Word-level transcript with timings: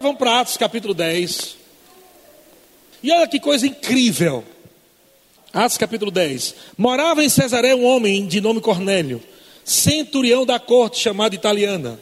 Vamos 0.00 0.18
para 0.18 0.38
Atos 0.38 0.56
capítulo 0.56 0.94
10. 0.94 1.56
E 3.02 3.10
olha 3.10 3.26
que 3.26 3.40
coisa 3.40 3.66
incrível. 3.66 4.44
Atos 5.52 5.76
capítulo 5.76 6.12
10. 6.12 6.54
Morava 6.76 7.24
em 7.24 7.28
Cesaré 7.28 7.74
um 7.74 7.84
homem 7.84 8.24
de 8.24 8.40
nome 8.40 8.60
Cornélio, 8.60 9.20
centurião 9.64 10.46
da 10.46 10.60
corte 10.60 11.00
chamada 11.00 11.34
italiana. 11.34 11.98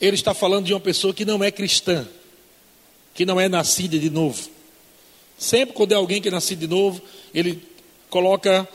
Ele 0.00 0.14
está 0.14 0.32
falando 0.32 0.64
de 0.64 0.72
uma 0.72 0.80
pessoa 0.80 1.12
que 1.12 1.26
não 1.26 1.44
é 1.44 1.50
cristã, 1.50 2.08
que 3.12 3.26
não 3.26 3.38
é 3.38 3.46
nascida 3.46 3.98
de 3.98 4.08
novo. 4.08 4.48
Sempre 5.36 5.74
quando 5.74 5.92
é 5.92 5.96
alguém 5.96 6.22
que 6.22 6.28
é 6.28 6.32
nascido 6.32 6.60
de 6.60 6.66
novo, 6.66 7.02
ele 7.34 7.62
coloca 8.08 8.66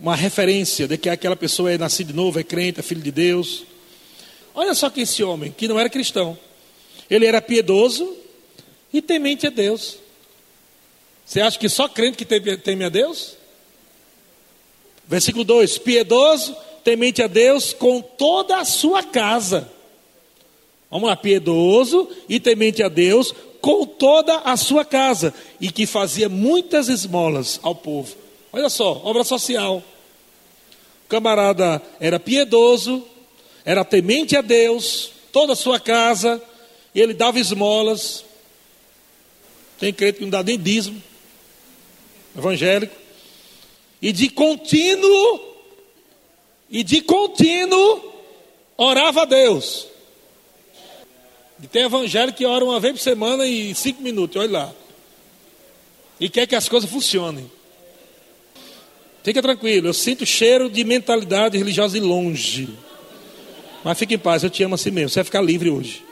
uma 0.00 0.16
referência 0.16 0.88
de 0.88 0.98
que 0.98 1.08
aquela 1.08 1.36
pessoa 1.36 1.70
é 1.70 1.78
nascida 1.78 2.10
de 2.10 2.16
novo, 2.16 2.40
é 2.40 2.42
crente, 2.42 2.80
é 2.80 2.82
filho 2.82 3.00
de 3.00 3.12
Deus. 3.12 3.62
Olha 4.52 4.74
só 4.74 4.90
que 4.90 5.02
esse 5.02 5.22
homem, 5.22 5.52
que 5.56 5.68
não 5.68 5.78
era 5.78 5.88
cristão, 5.88 6.36
ele 7.10 7.26
era 7.26 7.40
piedoso 7.40 8.16
e 8.92 9.02
temente 9.02 9.46
a 9.46 9.50
Deus. 9.50 9.98
Você 11.24 11.40
acha 11.40 11.58
que 11.58 11.68
só 11.68 11.88
crente 11.88 12.18
que 12.18 12.56
teme 12.56 12.84
a 12.84 12.88
Deus? 12.88 13.36
Versículo 15.06 15.44
2: 15.44 15.78
Piedoso, 15.78 16.56
temente 16.82 17.22
a 17.22 17.26
Deus 17.26 17.72
com 17.72 18.00
toda 18.00 18.58
a 18.58 18.64
sua 18.64 19.02
casa. 19.02 19.70
Vamos 20.90 21.08
lá, 21.08 21.16
piedoso 21.16 22.08
e 22.28 22.38
temente 22.38 22.82
a 22.82 22.88
Deus 22.88 23.34
com 23.60 23.86
toda 23.86 24.40
a 24.40 24.58
sua 24.58 24.84
casa, 24.84 25.32
e 25.58 25.72
que 25.72 25.86
fazia 25.86 26.28
muitas 26.28 26.88
esmolas 26.88 27.58
ao 27.62 27.74
povo. 27.74 28.14
Olha 28.52 28.68
só, 28.68 29.00
obra 29.02 29.24
social. 29.24 29.82
O 31.04 31.08
camarada 31.08 31.80
era 31.98 32.20
piedoso, 32.20 33.02
era 33.64 33.82
temente 33.82 34.36
a 34.36 34.42
Deus, 34.42 35.10
toda 35.32 35.54
a 35.54 35.56
sua 35.56 35.80
casa, 35.80 36.42
e 36.94 37.00
ele 37.00 37.12
dava 37.12 37.38
esmolas. 37.38 38.24
Tem 39.78 39.92
crente 39.92 40.18
que 40.18 40.22
não 40.22 40.30
dá 40.30 40.42
nem 40.42 40.58
dízimo, 40.58 41.02
evangélico. 42.36 42.94
E 44.00 44.12
de 44.12 44.28
contínuo, 44.28 45.40
e 46.70 46.84
de 46.84 47.00
contínuo, 47.00 48.12
orava 48.76 49.22
a 49.22 49.24
Deus. 49.24 49.88
E 51.62 51.66
tem 51.66 51.82
evangélico 51.82 52.38
que 52.38 52.44
ora 52.44 52.64
uma 52.64 52.78
vez 52.78 52.94
por 52.94 53.00
semana 53.00 53.46
e 53.46 53.74
cinco 53.74 54.02
minutos, 54.02 54.40
olha 54.40 54.50
lá. 54.50 54.72
E 56.20 56.28
quer 56.28 56.46
que 56.46 56.54
as 56.54 56.68
coisas 56.68 56.88
funcionem. 56.88 57.50
Fica 59.24 59.40
tranquilo, 59.40 59.88
eu 59.88 59.94
sinto 59.94 60.26
cheiro 60.26 60.68
de 60.68 60.84
mentalidade 60.84 61.56
religiosa 61.56 61.98
de 61.98 62.04
longe. 62.04 62.68
Mas 63.82 63.98
fique 63.98 64.14
em 64.14 64.18
paz, 64.18 64.44
eu 64.44 64.50
te 64.50 64.62
amo 64.62 64.74
assim 64.74 64.90
mesmo. 64.90 65.08
Você 65.08 65.20
vai 65.20 65.24
ficar 65.24 65.40
livre 65.40 65.70
hoje. 65.70 66.03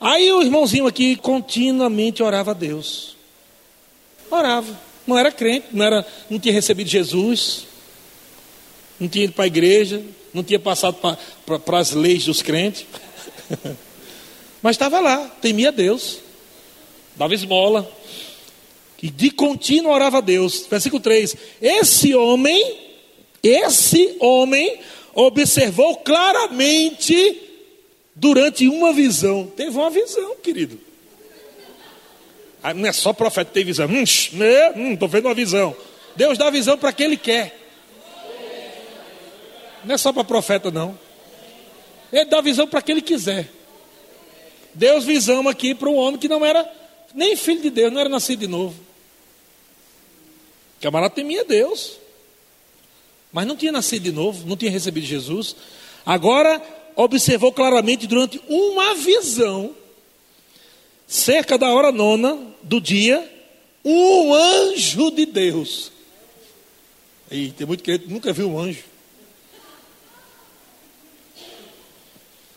Aí 0.00 0.30
o 0.32 0.42
irmãozinho 0.42 0.86
aqui 0.86 1.16
continuamente 1.16 2.22
orava 2.22 2.52
a 2.52 2.54
Deus. 2.54 3.16
Orava. 4.30 4.78
Não 5.06 5.18
era 5.18 5.32
crente, 5.32 5.66
não, 5.72 5.84
era, 5.84 6.06
não 6.28 6.38
tinha 6.38 6.52
recebido 6.52 6.88
Jesus, 6.88 7.64
não 9.00 9.08
tinha 9.08 9.24
ido 9.24 9.32
para 9.32 9.44
a 9.44 9.46
igreja, 9.46 10.02
não 10.34 10.44
tinha 10.44 10.58
passado 10.58 10.98
para 10.98 11.78
as 11.78 11.92
leis 11.92 12.26
dos 12.26 12.42
crentes, 12.42 12.84
mas 14.62 14.74
estava 14.74 15.00
lá, 15.00 15.26
temia 15.40 15.72
Deus, 15.72 16.18
dava 17.16 17.32
esmola, 17.32 17.90
e 19.02 19.08
de 19.08 19.30
contínuo 19.30 19.92
orava 19.92 20.18
a 20.18 20.20
Deus. 20.20 20.66
Versículo 20.68 21.00
3: 21.00 21.36
Esse 21.62 22.14
homem, 22.14 22.76
esse 23.42 24.16
homem 24.20 24.78
observou 25.14 25.96
claramente 25.96 27.47
durante 28.18 28.68
uma 28.68 28.92
visão. 28.92 29.46
Teve 29.56 29.70
uma 29.70 29.90
visão, 29.90 30.36
querido. 30.36 30.78
Ah, 32.62 32.74
não 32.74 32.88
é 32.88 32.92
só 32.92 33.12
profeta 33.12 33.50
tem 33.52 33.64
visão. 33.64 33.86
Hum, 33.86 34.02
estou 34.02 35.08
hum, 35.08 35.10
vendo 35.10 35.26
uma 35.26 35.34
visão. 35.34 35.76
Deus 36.16 36.36
dá 36.36 36.50
visão 36.50 36.76
para 36.76 36.92
quem 36.92 37.06
Ele 37.06 37.16
quer. 37.16 37.56
Não 39.84 39.94
é 39.94 39.98
só 39.98 40.12
para 40.12 40.24
profeta, 40.24 40.70
não. 40.70 40.98
Ele 42.12 42.24
dá 42.24 42.40
visão 42.40 42.66
para 42.66 42.82
quem 42.82 42.94
ele 42.94 43.02
quiser. 43.02 43.48
Deus 44.74 45.04
visão 45.04 45.46
aqui 45.48 45.74
para 45.74 45.88
um 45.88 45.96
homem 45.96 46.18
que 46.18 46.28
não 46.28 46.44
era 46.44 46.70
nem 47.14 47.36
filho 47.36 47.62
de 47.62 47.70
Deus, 47.70 47.92
não 47.92 48.00
era 48.00 48.08
nascido 48.08 48.40
de 48.40 48.46
novo. 48.46 48.74
O 50.78 50.82
camarada 50.82 51.14
temia 51.14 51.44
Deus, 51.44 51.98
mas 53.32 53.46
não 53.46 53.56
tinha 53.56 53.72
nascido 53.72 54.02
de 54.04 54.12
novo, 54.12 54.46
não 54.46 54.56
tinha 54.56 54.70
recebido 54.70 55.06
Jesus. 55.06 55.56
Agora 56.04 56.62
observou 56.98 57.52
claramente 57.52 58.08
durante 58.08 58.42
uma 58.48 58.92
visão, 58.96 59.72
cerca 61.06 61.56
da 61.56 61.72
hora 61.72 61.92
nona 61.92 62.36
do 62.60 62.80
dia, 62.80 63.24
um 63.84 64.34
anjo 64.34 65.12
de 65.12 65.24
Deus. 65.24 65.92
E 67.30 67.52
tem 67.52 67.64
muito 67.64 67.84
crente 67.84 68.06
que 68.06 68.12
nunca 68.12 68.32
viu 68.32 68.50
um 68.50 68.58
anjo. 68.58 68.82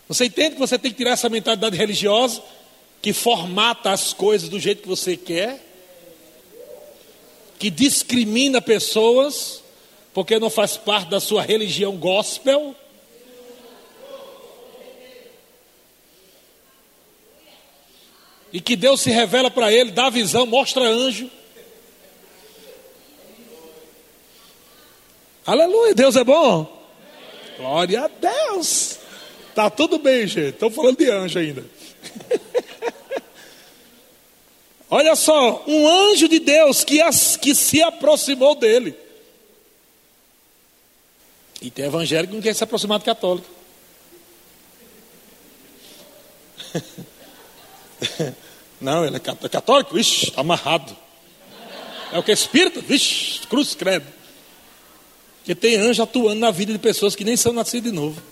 Você 0.08 0.24
entende 0.24 0.56
que 0.56 0.60
você 0.60 0.76
tem 0.76 0.90
que 0.90 0.96
tirar 0.96 1.12
essa 1.12 1.28
mentalidade 1.28 1.76
religiosa 1.76 2.42
que 3.00 3.12
formata 3.12 3.92
as 3.92 4.12
coisas 4.12 4.48
do 4.48 4.58
jeito 4.58 4.82
que 4.82 4.88
você 4.88 5.16
quer, 5.16 5.64
que 7.60 7.70
discrimina 7.70 8.60
pessoas 8.60 9.62
porque 10.12 10.40
não 10.40 10.50
faz 10.50 10.76
parte 10.76 11.10
da 11.10 11.20
sua 11.20 11.42
religião 11.42 11.96
gospel. 11.96 12.74
E 18.52 18.60
que 18.60 18.76
Deus 18.76 19.00
se 19.00 19.10
revela 19.10 19.50
para 19.50 19.72
ele, 19.72 19.90
dá 19.90 20.10
visão, 20.10 20.44
mostra 20.44 20.84
anjo. 20.84 21.30
Aleluia, 25.46 25.94
Deus 25.94 26.16
é 26.16 26.22
bom. 26.22 26.80
Glória 27.56 28.04
a 28.04 28.08
Deus. 28.08 28.98
Tá 29.54 29.70
tudo 29.70 29.98
bem, 29.98 30.26
gente. 30.26 30.54
Estão 30.54 30.70
falando 30.70 30.98
de 30.98 31.10
anjo 31.10 31.38
ainda. 31.38 31.64
Olha 34.90 35.16
só, 35.16 35.64
um 35.66 35.88
anjo 35.88 36.28
de 36.28 36.38
Deus 36.38 36.84
que, 36.84 37.00
as, 37.00 37.36
que 37.36 37.54
se 37.54 37.82
aproximou 37.82 38.54
dele. 38.54 38.94
E 41.62 41.70
tem 41.70 41.86
evangélico 41.86 42.30
que 42.30 42.36
não 42.36 42.42
quer 42.42 42.54
se 42.54 42.62
aproximar 42.62 42.98
do 42.98 43.04
católico. 43.04 43.48
Não, 48.80 49.04
ele 49.04 49.16
é 49.16 49.48
católico? 49.48 49.98
Ixi, 49.98 50.28
está 50.28 50.40
amarrado. 50.40 50.96
É 52.12 52.18
o 52.18 52.22
que? 52.22 52.32
Espírito? 52.32 52.82
Vixe, 52.82 53.46
cruz 53.46 53.74
credo. 53.74 54.06
Porque 55.38 55.54
tem 55.54 55.76
anjo 55.76 56.02
atuando 56.02 56.40
na 56.40 56.50
vida 56.50 56.72
de 56.72 56.78
pessoas 56.78 57.16
que 57.16 57.24
nem 57.24 57.36
são 57.36 57.52
nascidas 57.52 57.90
de 57.90 57.96
novo. 57.96 58.22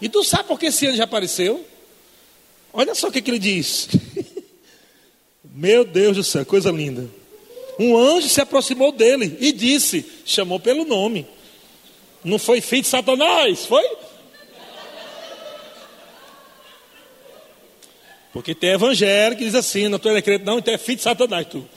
E 0.00 0.08
tu 0.08 0.22
sabe 0.22 0.44
por 0.44 0.58
que 0.58 0.66
esse 0.66 0.86
anjo 0.86 1.02
apareceu? 1.02 1.66
Olha 2.72 2.94
só 2.94 3.08
o 3.08 3.12
que, 3.12 3.20
que 3.20 3.30
ele 3.30 3.38
diz. 3.38 3.88
Meu 5.42 5.84
Deus 5.84 6.16
do 6.16 6.24
céu, 6.24 6.46
coisa 6.46 6.70
linda. 6.70 7.08
Um 7.78 7.96
anjo 7.96 8.28
se 8.28 8.40
aproximou 8.40 8.92
dele 8.92 9.36
e 9.40 9.52
disse, 9.52 10.04
chamou 10.24 10.60
pelo 10.60 10.84
nome. 10.84 11.26
Não 12.24 12.38
foi 12.38 12.60
filho 12.60 12.82
de 12.82 12.88
Satanás, 12.88 13.66
foi? 13.66 13.84
Porque 18.38 18.54
tem 18.54 18.70
evangelho 18.70 19.36
que 19.36 19.44
diz 19.44 19.56
assim, 19.56 19.88
não 19.88 19.98
tu 19.98 20.08
é 20.10 20.22
crente, 20.22 20.44
não, 20.44 20.60
então 20.60 20.72
é 20.72 20.78
filho 20.78 20.98
de 20.98 21.02
Satanás, 21.02 21.44
tu. 21.44 21.68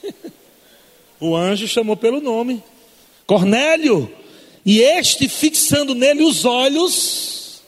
o 1.18 1.34
anjo 1.34 1.66
chamou 1.66 1.96
pelo 1.96 2.20
nome. 2.20 2.62
Cornélio, 3.26 4.14
e 4.64 4.80
este, 4.80 5.28
fixando 5.28 5.92
nele 5.92 6.22
os 6.22 6.44
olhos, 6.44 7.62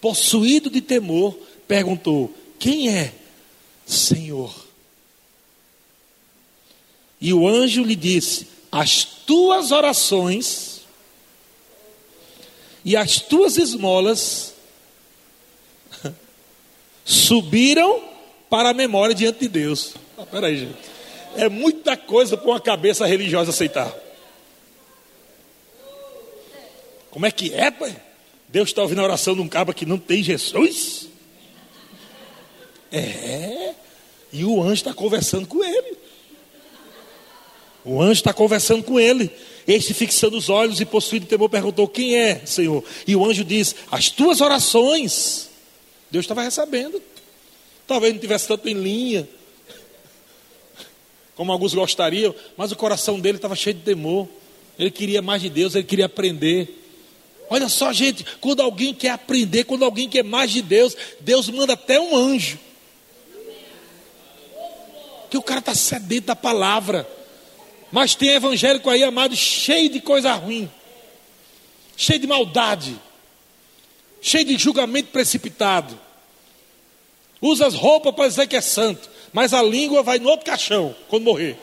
possuído 0.00 0.68
de 0.68 0.80
temor, 0.80 1.38
perguntou: 1.68 2.34
Quem 2.58 2.88
é, 2.88 3.12
Senhor? 3.86 4.52
E 7.20 7.32
o 7.32 7.46
anjo 7.46 7.84
lhe 7.84 7.94
disse: 7.94 8.48
As 8.72 9.04
tuas 9.04 9.70
orações 9.70 10.80
e 12.84 12.96
as 12.96 13.20
tuas 13.20 13.56
esmolas 13.58 14.51
subiram 17.04 18.02
para 18.48 18.70
a 18.70 18.74
memória 18.74 19.14
diante 19.14 19.40
de 19.40 19.48
Deus. 19.48 19.94
Ah, 20.18 20.26
peraí, 20.26 20.58
gente. 20.58 20.76
É 21.36 21.48
muita 21.48 21.96
coisa 21.96 22.36
para 22.36 22.50
uma 22.50 22.60
cabeça 22.60 23.06
religiosa 23.06 23.50
aceitar. 23.50 23.92
Como 27.10 27.26
é 27.26 27.30
que 27.30 27.52
é, 27.52 27.70
pai? 27.70 27.96
Deus 28.48 28.68
está 28.68 28.82
ouvindo 28.82 29.00
a 29.00 29.04
oração 29.04 29.34
de 29.34 29.40
um 29.40 29.48
cabra 29.48 29.74
que 29.74 29.86
não 29.86 29.98
tem 29.98 30.22
Jesus? 30.22 31.08
É. 32.90 33.72
E 34.32 34.44
o 34.44 34.62
anjo 34.62 34.74
está 34.74 34.94
conversando 34.94 35.46
com 35.46 35.64
ele. 35.64 35.96
O 37.84 38.00
anjo 38.00 38.12
está 38.12 38.32
conversando 38.32 38.82
com 38.82 39.00
ele. 39.00 39.30
Este, 39.66 39.94
fixando 39.94 40.36
os 40.36 40.48
olhos 40.48 40.80
e 40.80 40.84
possuído 40.84 41.26
temor, 41.26 41.48
perguntou: 41.48 41.88
Quem 41.88 42.16
é, 42.16 42.44
Senhor? 42.44 42.84
E 43.06 43.16
o 43.16 43.24
anjo 43.24 43.44
diz: 43.44 43.74
As 43.90 44.10
tuas 44.10 44.40
orações. 44.40 45.51
Deus 46.12 46.24
estava 46.24 46.42
recebendo. 46.42 47.02
Talvez 47.86 48.12
não 48.12 48.20
tivesse 48.20 48.46
tanto 48.46 48.68
em 48.68 48.74
linha, 48.74 49.26
como 51.34 51.50
alguns 51.50 51.72
gostariam, 51.72 52.34
mas 52.54 52.70
o 52.70 52.76
coração 52.76 53.18
dele 53.18 53.38
estava 53.38 53.56
cheio 53.56 53.76
de 53.76 53.82
temor. 53.82 54.28
Ele 54.78 54.90
queria 54.90 55.22
mais 55.22 55.40
de 55.40 55.48
Deus, 55.48 55.74
ele 55.74 55.84
queria 55.84 56.04
aprender. 56.04 56.68
Olha 57.48 57.66
só, 57.66 57.94
gente, 57.94 58.26
quando 58.42 58.60
alguém 58.60 58.92
quer 58.92 59.08
aprender, 59.08 59.64
quando 59.64 59.86
alguém 59.86 60.06
quer 60.06 60.22
mais 60.22 60.50
de 60.50 60.60
Deus, 60.60 60.94
Deus 61.18 61.48
manda 61.48 61.72
até 61.72 61.98
um 61.98 62.14
anjo. 62.14 62.58
Que 65.30 65.38
o 65.38 65.42
cara 65.42 65.60
está 65.60 65.74
sedento 65.74 66.26
da 66.26 66.36
palavra. 66.36 67.08
Mas 67.90 68.14
tem 68.14 68.30
evangélico 68.30 68.90
aí, 68.90 69.02
amado, 69.02 69.34
cheio 69.34 69.88
de 69.88 70.00
coisa 70.00 70.34
ruim, 70.34 70.70
cheio 71.96 72.20
de 72.20 72.26
maldade, 72.26 73.00
cheio 74.22 74.44
de 74.44 74.56
julgamento 74.56 75.08
precipitado. 75.10 75.98
Usa 77.40 77.66
as 77.66 77.74
roupas 77.74 78.14
para 78.14 78.28
dizer 78.28 78.46
que 78.46 78.56
é 78.56 78.60
santo, 78.60 79.10
mas 79.32 79.52
a 79.52 79.60
língua 79.60 80.02
vai 80.02 80.20
no 80.20 80.28
outro 80.28 80.46
caixão 80.46 80.94
quando 81.08 81.24
morrer. 81.24 81.58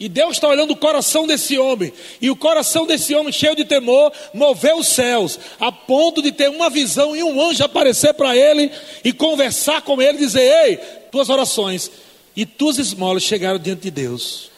E 0.00 0.08
Deus 0.08 0.36
está 0.36 0.46
olhando 0.46 0.70
o 0.70 0.76
coração 0.76 1.26
desse 1.26 1.58
homem, 1.58 1.92
e 2.20 2.30
o 2.30 2.36
coração 2.36 2.86
desse 2.86 3.16
homem, 3.16 3.32
cheio 3.32 3.56
de 3.56 3.64
temor, 3.64 4.12
moveu 4.32 4.78
os 4.78 4.86
céus, 4.86 5.40
a 5.58 5.72
ponto 5.72 6.22
de 6.22 6.30
ter 6.30 6.48
uma 6.48 6.70
visão 6.70 7.16
e 7.16 7.22
um 7.24 7.42
anjo 7.42 7.64
aparecer 7.64 8.14
para 8.14 8.36
ele 8.36 8.70
e 9.02 9.12
conversar 9.12 9.82
com 9.82 10.00
ele, 10.00 10.18
dizer: 10.18 10.66
Ei, 10.66 10.76
tuas 11.10 11.28
orações 11.28 11.90
e 12.36 12.46
tuas 12.46 12.78
esmolas 12.78 13.24
chegaram 13.24 13.58
diante 13.58 13.82
de 13.82 13.90
Deus. 13.90 14.52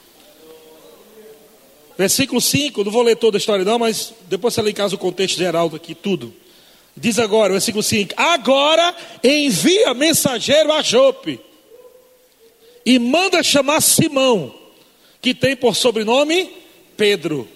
Versículo 2.01 2.41
5, 2.41 2.83
não 2.83 2.91
vou 2.91 3.03
ler 3.03 3.15
toda 3.15 3.37
a 3.37 3.39
história 3.39 3.63
não, 3.63 3.79
mas 3.79 4.15
depois 4.23 4.55
você 4.55 4.63
lê 4.63 4.71
em 4.71 4.75
casa 4.75 4.95
o 4.95 4.99
contexto 4.99 5.37
geral 5.37 5.71
aqui, 5.75 5.95
tudo. 5.95 6.35
Diz 6.97 7.19
agora, 7.19 7.53
versículo 7.53 7.83
5: 7.83 8.15
Agora 8.17 8.97
envia 9.23 9.93
mensageiro 9.93 10.73
a 10.73 10.81
Jope 10.81 11.39
e 12.87 12.99
manda 12.99 13.43
chamar 13.43 13.83
Simão, 13.83 14.51
que 15.21 15.35
tem 15.35 15.55
por 15.55 15.77
sobrenome 15.77 16.49
Pedro. 16.97 17.47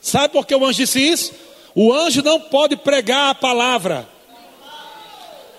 Sabe 0.00 0.32
por 0.32 0.46
que 0.46 0.54
o 0.54 0.64
anjo 0.64 0.78
disse 0.78 1.00
isso? 1.00 1.32
O 1.74 1.92
anjo 1.92 2.22
não 2.22 2.40
pode 2.40 2.76
pregar 2.76 3.30
a 3.30 3.34
palavra. 3.34 4.08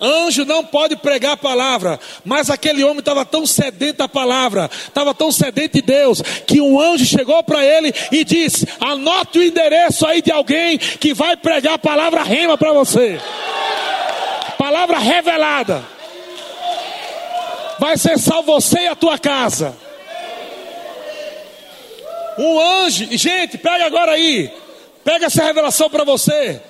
Anjo 0.00 0.44
não 0.44 0.64
pode 0.64 0.96
pregar 0.96 1.32
a 1.32 1.36
palavra, 1.36 2.00
mas 2.24 2.48
aquele 2.48 2.82
homem 2.82 3.00
estava 3.00 3.24
tão 3.24 3.44
sedento 3.44 3.98
da 3.98 4.08
palavra, 4.08 4.70
estava 4.72 5.12
tão 5.12 5.30
sedento 5.30 5.74
de 5.74 5.82
Deus, 5.82 6.22
que 6.46 6.60
um 6.60 6.80
anjo 6.80 7.04
chegou 7.04 7.42
para 7.42 7.64
ele 7.64 7.92
e 8.10 8.24
disse: 8.24 8.66
Anote 8.80 9.38
o 9.38 9.42
endereço 9.42 10.06
aí 10.06 10.22
de 10.22 10.32
alguém 10.32 10.78
que 10.78 11.12
vai 11.12 11.36
pregar 11.36 11.74
a 11.74 11.78
palavra 11.78 12.22
rema 12.22 12.56
para 12.56 12.72
você. 12.72 13.20
Palavra 14.56 14.98
revelada. 14.98 15.84
Vai 17.78 17.96
ser 17.96 18.18
salvo 18.18 18.52
você 18.52 18.80
e 18.80 18.88
a 18.88 18.94
tua 18.94 19.18
casa. 19.18 19.76
Um 22.38 22.58
anjo, 22.58 23.06
gente, 23.10 23.58
pega 23.58 23.84
agora 23.84 24.12
aí. 24.12 24.50
Pega 25.04 25.26
essa 25.26 25.44
revelação 25.44 25.90
para 25.90 26.04
você. 26.04 26.60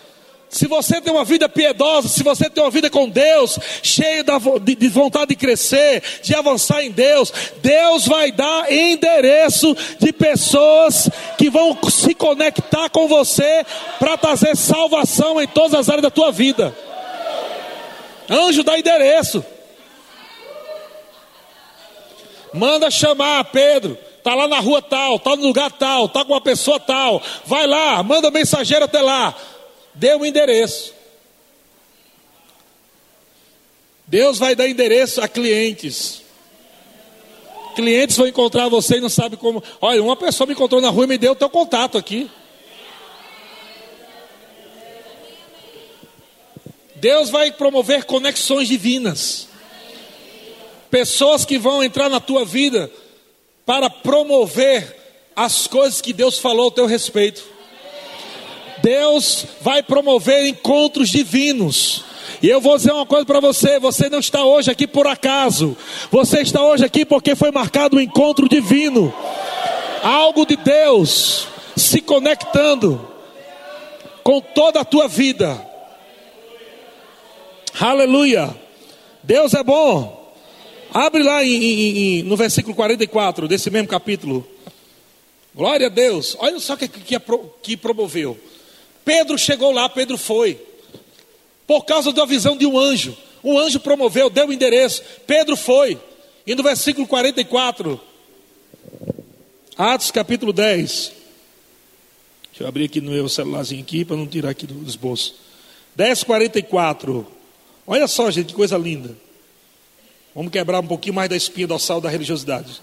Se 0.50 0.66
você 0.66 1.00
tem 1.00 1.12
uma 1.12 1.24
vida 1.24 1.48
piedosa, 1.48 2.08
se 2.08 2.24
você 2.24 2.50
tem 2.50 2.62
uma 2.62 2.72
vida 2.72 2.90
com 2.90 3.08
Deus, 3.08 3.56
cheio 3.84 4.24
de 4.60 4.88
vontade 4.88 5.28
de 5.28 5.36
crescer, 5.36 6.02
de 6.22 6.34
avançar 6.34 6.82
em 6.82 6.90
Deus, 6.90 7.32
Deus 7.62 8.04
vai 8.04 8.32
dar 8.32 8.70
endereço 8.70 9.76
de 10.00 10.12
pessoas 10.12 11.08
que 11.38 11.48
vão 11.48 11.78
se 11.88 12.16
conectar 12.16 12.90
com 12.90 13.06
você 13.06 13.64
para 14.00 14.16
trazer 14.16 14.56
salvação 14.56 15.40
em 15.40 15.46
todas 15.46 15.72
as 15.74 15.88
áreas 15.88 16.02
da 16.02 16.10
tua 16.10 16.32
vida. 16.32 16.76
Anjo 18.28 18.64
dá 18.64 18.76
endereço. 18.76 19.44
Manda 22.52 22.90
chamar 22.90 23.44
Pedro. 23.44 23.96
Está 24.18 24.34
lá 24.34 24.48
na 24.48 24.58
rua 24.58 24.82
tal, 24.82 25.16
está 25.16 25.34
no 25.34 25.46
lugar 25.46 25.70
tal, 25.70 26.06
está 26.06 26.24
com 26.24 26.32
uma 26.32 26.40
pessoa 26.40 26.78
tal. 26.78 27.22
Vai 27.46 27.68
lá, 27.68 28.02
manda 28.02 28.32
mensageiro 28.32 28.84
até 28.84 29.00
lá. 29.00 29.34
Dê 29.94 30.14
o 30.14 30.18
um 30.18 30.24
endereço. 30.24 30.94
Deus 34.06 34.38
vai 34.38 34.56
dar 34.56 34.68
endereço 34.68 35.20
a 35.20 35.28
clientes. 35.28 36.22
Clientes 37.76 38.16
vão 38.16 38.26
encontrar 38.26 38.68
você 38.68 38.96
e 38.96 39.00
não 39.00 39.08
sabe 39.08 39.36
como. 39.36 39.62
Olha, 39.80 40.02
uma 40.02 40.16
pessoa 40.16 40.46
me 40.46 40.52
encontrou 40.52 40.80
na 40.80 40.90
rua 40.90 41.04
e 41.04 41.08
me 41.08 41.18
deu 41.18 41.32
o 41.32 41.36
teu 41.36 41.48
contato 41.48 41.96
aqui. 41.96 42.28
Deus 46.96 47.30
vai 47.30 47.50
promover 47.50 48.04
conexões 48.04 48.68
divinas. 48.68 49.48
Pessoas 50.90 51.44
que 51.44 51.56
vão 51.56 51.82
entrar 51.82 52.08
na 52.08 52.20
tua 52.20 52.44
vida 52.44 52.90
para 53.64 53.88
promover 53.88 54.96
as 55.34 55.66
coisas 55.66 56.00
que 56.00 56.12
Deus 56.12 56.38
falou 56.38 56.64
ao 56.64 56.70
teu 56.70 56.86
respeito. 56.86 57.42
Deus 58.82 59.46
vai 59.60 59.82
promover 59.82 60.46
encontros 60.46 61.08
divinos. 61.08 62.04
E 62.42 62.48
eu 62.48 62.60
vou 62.60 62.76
dizer 62.76 62.92
uma 62.92 63.06
coisa 63.06 63.24
para 63.24 63.40
você: 63.40 63.78
você 63.78 64.08
não 64.08 64.18
está 64.18 64.44
hoje 64.44 64.70
aqui 64.70 64.86
por 64.86 65.06
acaso, 65.06 65.76
você 66.10 66.40
está 66.40 66.64
hoje 66.64 66.84
aqui 66.84 67.04
porque 67.04 67.34
foi 67.34 67.50
marcado 67.50 67.96
um 67.96 68.00
encontro 68.00 68.48
divino, 68.48 69.12
algo 70.02 70.46
de 70.46 70.56
Deus 70.56 71.48
se 71.76 72.00
conectando 72.00 73.08
com 74.22 74.40
toda 74.40 74.80
a 74.80 74.84
tua 74.84 75.08
vida. 75.08 75.66
Aleluia! 77.78 78.54
Deus 79.22 79.54
é 79.54 79.62
bom. 79.62 80.18
Abre 80.92 81.22
lá 81.22 81.44
em, 81.44 81.54
em, 81.54 81.98
em, 81.98 82.22
no 82.24 82.36
versículo 82.36 82.74
44 82.74 83.46
desse 83.46 83.70
mesmo 83.70 83.86
capítulo. 83.86 84.46
Glória 85.54 85.86
a 85.86 85.90
Deus. 85.90 86.36
Olha 86.38 86.58
só 86.58 86.74
o 86.74 86.76
que, 86.76 86.88
que, 86.88 87.16
que 87.62 87.76
promoveu. 87.76 88.38
Pedro 89.04 89.38
chegou 89.38 89.72
lá, 89.72 89.88
Pedro 89.88 90.16
foi. 90.16 90.58
Por 91.66 91.84
causa 91.84 92.12
da 92.12 92.24
visão 92.24 92.56
de 92.56 92.66
um 92.66 92.78
anjo. 92.78 93.16
Um 93.42 93.58
anjo 93.58 93.80
promoveu, 93.80 94.28
deu 94.28 94.48
o 94.48 94.52
endereço. 94.52 95.02
Pedro 95.26 95.56
foi. 95.56 95.98
E 96.46 96.54
no 96.54 96.62
versículo 96.62 97.06
44, 97.06 98.00
Atos 99.76 100.10
capítulo 100.10 100.52
10. 100.52 101.12
Deixa 102.50 102.64
eu 102.64 102.66
abrir 102.66 102.84
aqui 102.84 103.00
no 103.00 103.10
meu 103.10 103.28
celularzinho 103.28 103.82
aqui 103.82 104.04
para 104.04 104.16
não 104.16 104.26
tirar 104.26 104.50
aqui 104.50 104.66
do 104.66 104.86
esboço. 104.86 105.34
10, 105.96 106.24
44. 106.24 107.26
Olha 107.86 108.06
só, 108.06 108.30
gente, 108.30 108.48
que 108.48 108.54
coisa 108.54 108.76
linda. 108.76 109.16
Vamos 110.34 110.52
quebrar 110.52 110.80
um 110.80 110.86
pouquinho 110.86 111.14
mais 111.14 111.28
da 111.28 111.36
espinha 111.36 111.66
dorsal 111.66 112.00
da 112.00 112.08
religiosidade. 112.08 112.80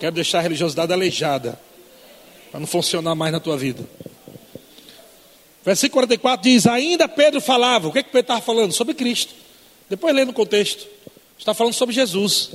Quero 0.00 0.14
deixar 0.14 0.40
a 0.40 0.42
religiosidade 0.42 0.92
aleijada. 0.92 1.58
Para 2.50 2.60
não 2.60 2.66
funcionar 2.66 3.14
mais 3.14 3.32
na 3.32 3.40
tua 3.40 3.56
vida. 3.56 3.86
Versículo 5.64 6.06
44 6.06 6.42
diz: 6.42 6.66
Ainda 6.66 7.08
Pedro 7.08 7.40
falava. 7.40 7.88
O 7.88 7.92
que, 7.92 8.00
é 8.00 8.02
que 8.02 8.10
Pedro 8.10 8.32
estava 8.32 8.40
falando? 8.40 8.72
Sobre 8.72 8.94
Cristo. 8.94 9.34
Depois 9.88 10.14
lê 10.14 10.24
no 10.24 10.32
contexto. 10.32 10.86
Está 11.38 11.54
falando 11.54 11.74
sobre 11.74 11.94
Jesus. 11.94 12.50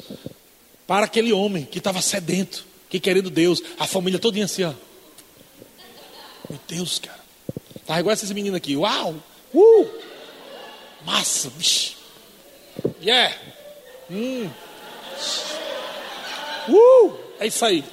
Para 0.86 1.06
aquele 1.06 1.34
homem 1.34 1.66
que 1.66 1.78
estava 1.80 2.02
sedento, 2.02 2.66
que 2.90 3.00
querendo 3.00 3.30
Deus. 3.30 3.62
A 3.80 3.88
família 3.88 4.20
toda 4.20 4.44
assim, 4.44 4.64
ó. 4.64 4.74
Meu 6.50 6.60
Deus, 6.68 7.00
cara. 7.00 7.20
Tá 7.86 8.00
igual 8.00 8.14
esses 8.14 8.32
meninos 8.32 8.58
aqui. 8.58 8.76
Uau! 8.76 9.16
Uh! 9.54 9.88
Massa, 11.06 11.50
bicho. 11.52 11.96
Yeah! 13.02 13.36
Hum. 14.12 14.50
Uh! 16.68 17.14
É 17.40 17.48
isso 17.48 17.64
aí. 17.64 17.84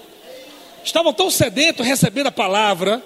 Estavam 0.84 1.12
tão 1.12 1.30
sedentos 1.30 1.86
recebendo 1.86 2.26
a 2.26 2.32
palavra 2.32 3.02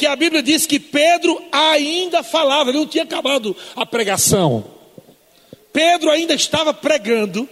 que 0.00 0.06
a 0.06 0.16
Bíblia 0.16 0.42
diz 0.42 0.64
que 0.64 0.80
Pedro 0.80 1.42
ainda 1.52 2.22
falava, 2.22 2.70
ele 2.70 2.78
não 2.78 2.86
tinha 2.86 3.04
acabado 3.04 3.54
a 3.76 3.84
pregação. 3.84 4.64
Pedro 5.74 6.10
ainda 6.10 6.32
estava 6.32 6.72
pregando, 6.72 7.46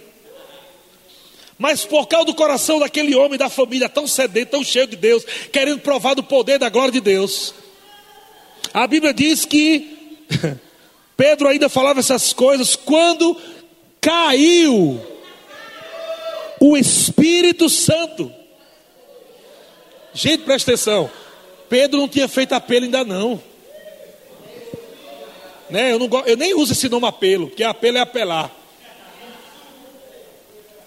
mas 1.59 1.85
por 1.85 2.07
causa 2.07 2.25
do 2.25 2.33
coração 2.33 2.79
daquele 2.79 3.13
homem 3.13 3.37
da 3.37 3.51
família 3.51 3.87
tão 3.87 4.07
sedento, 4.07 4.49
tão 4.49 4.63
cheio 4.63 4.87
de 4.87 4.95
Deus, 4.95 5.23
querendo 5.51 5.79
provar 5.81 6.15
do 6.15 6.23
poder 6.23 6.57
da 6.57 6.69
glória 6.69 6.91
de 6.91 6.99
Deus, 6.99 7.53
a 8.73 8.87
Bíblia 8.87 9.13
diz 9.13 9.45
que 9.45 10.17
Pedro 11.15 11.49
ainda 11.49 11.69
falava 11.69 11.99
essas 11.99 12.33
coisas 12.33 12.75
quando 12.75 13.39
caiu 14.01 14.99
o 16.59 16.75
Espírito 16.75 17.69
Santo. 17.69 18.33
Gente, 20.15 20.45
presta 20.45 20.71
atenção. 20.71 21.11
Pedro 21.69 21.99
não 21.99 22.07
tinha 22.07 22.27
feito 22.27 22.53
apelo 22.53 22.85
ainda 22.85 23.03
não. 23.03 23.41
Né? 25.69 25.93
Eu, 25.93 25.99
não 25.99 26.09
eu 26.25 26.35
nem 26.35 26.55
uso 26.55 26.73
esse 26.73 26.89
nome 26.89 27.07
apelo, 27.07 27.47
porque 27.47 27.63
apelo 27.63 27.97
é 27.97 28.01
apelar. 28.01 28.59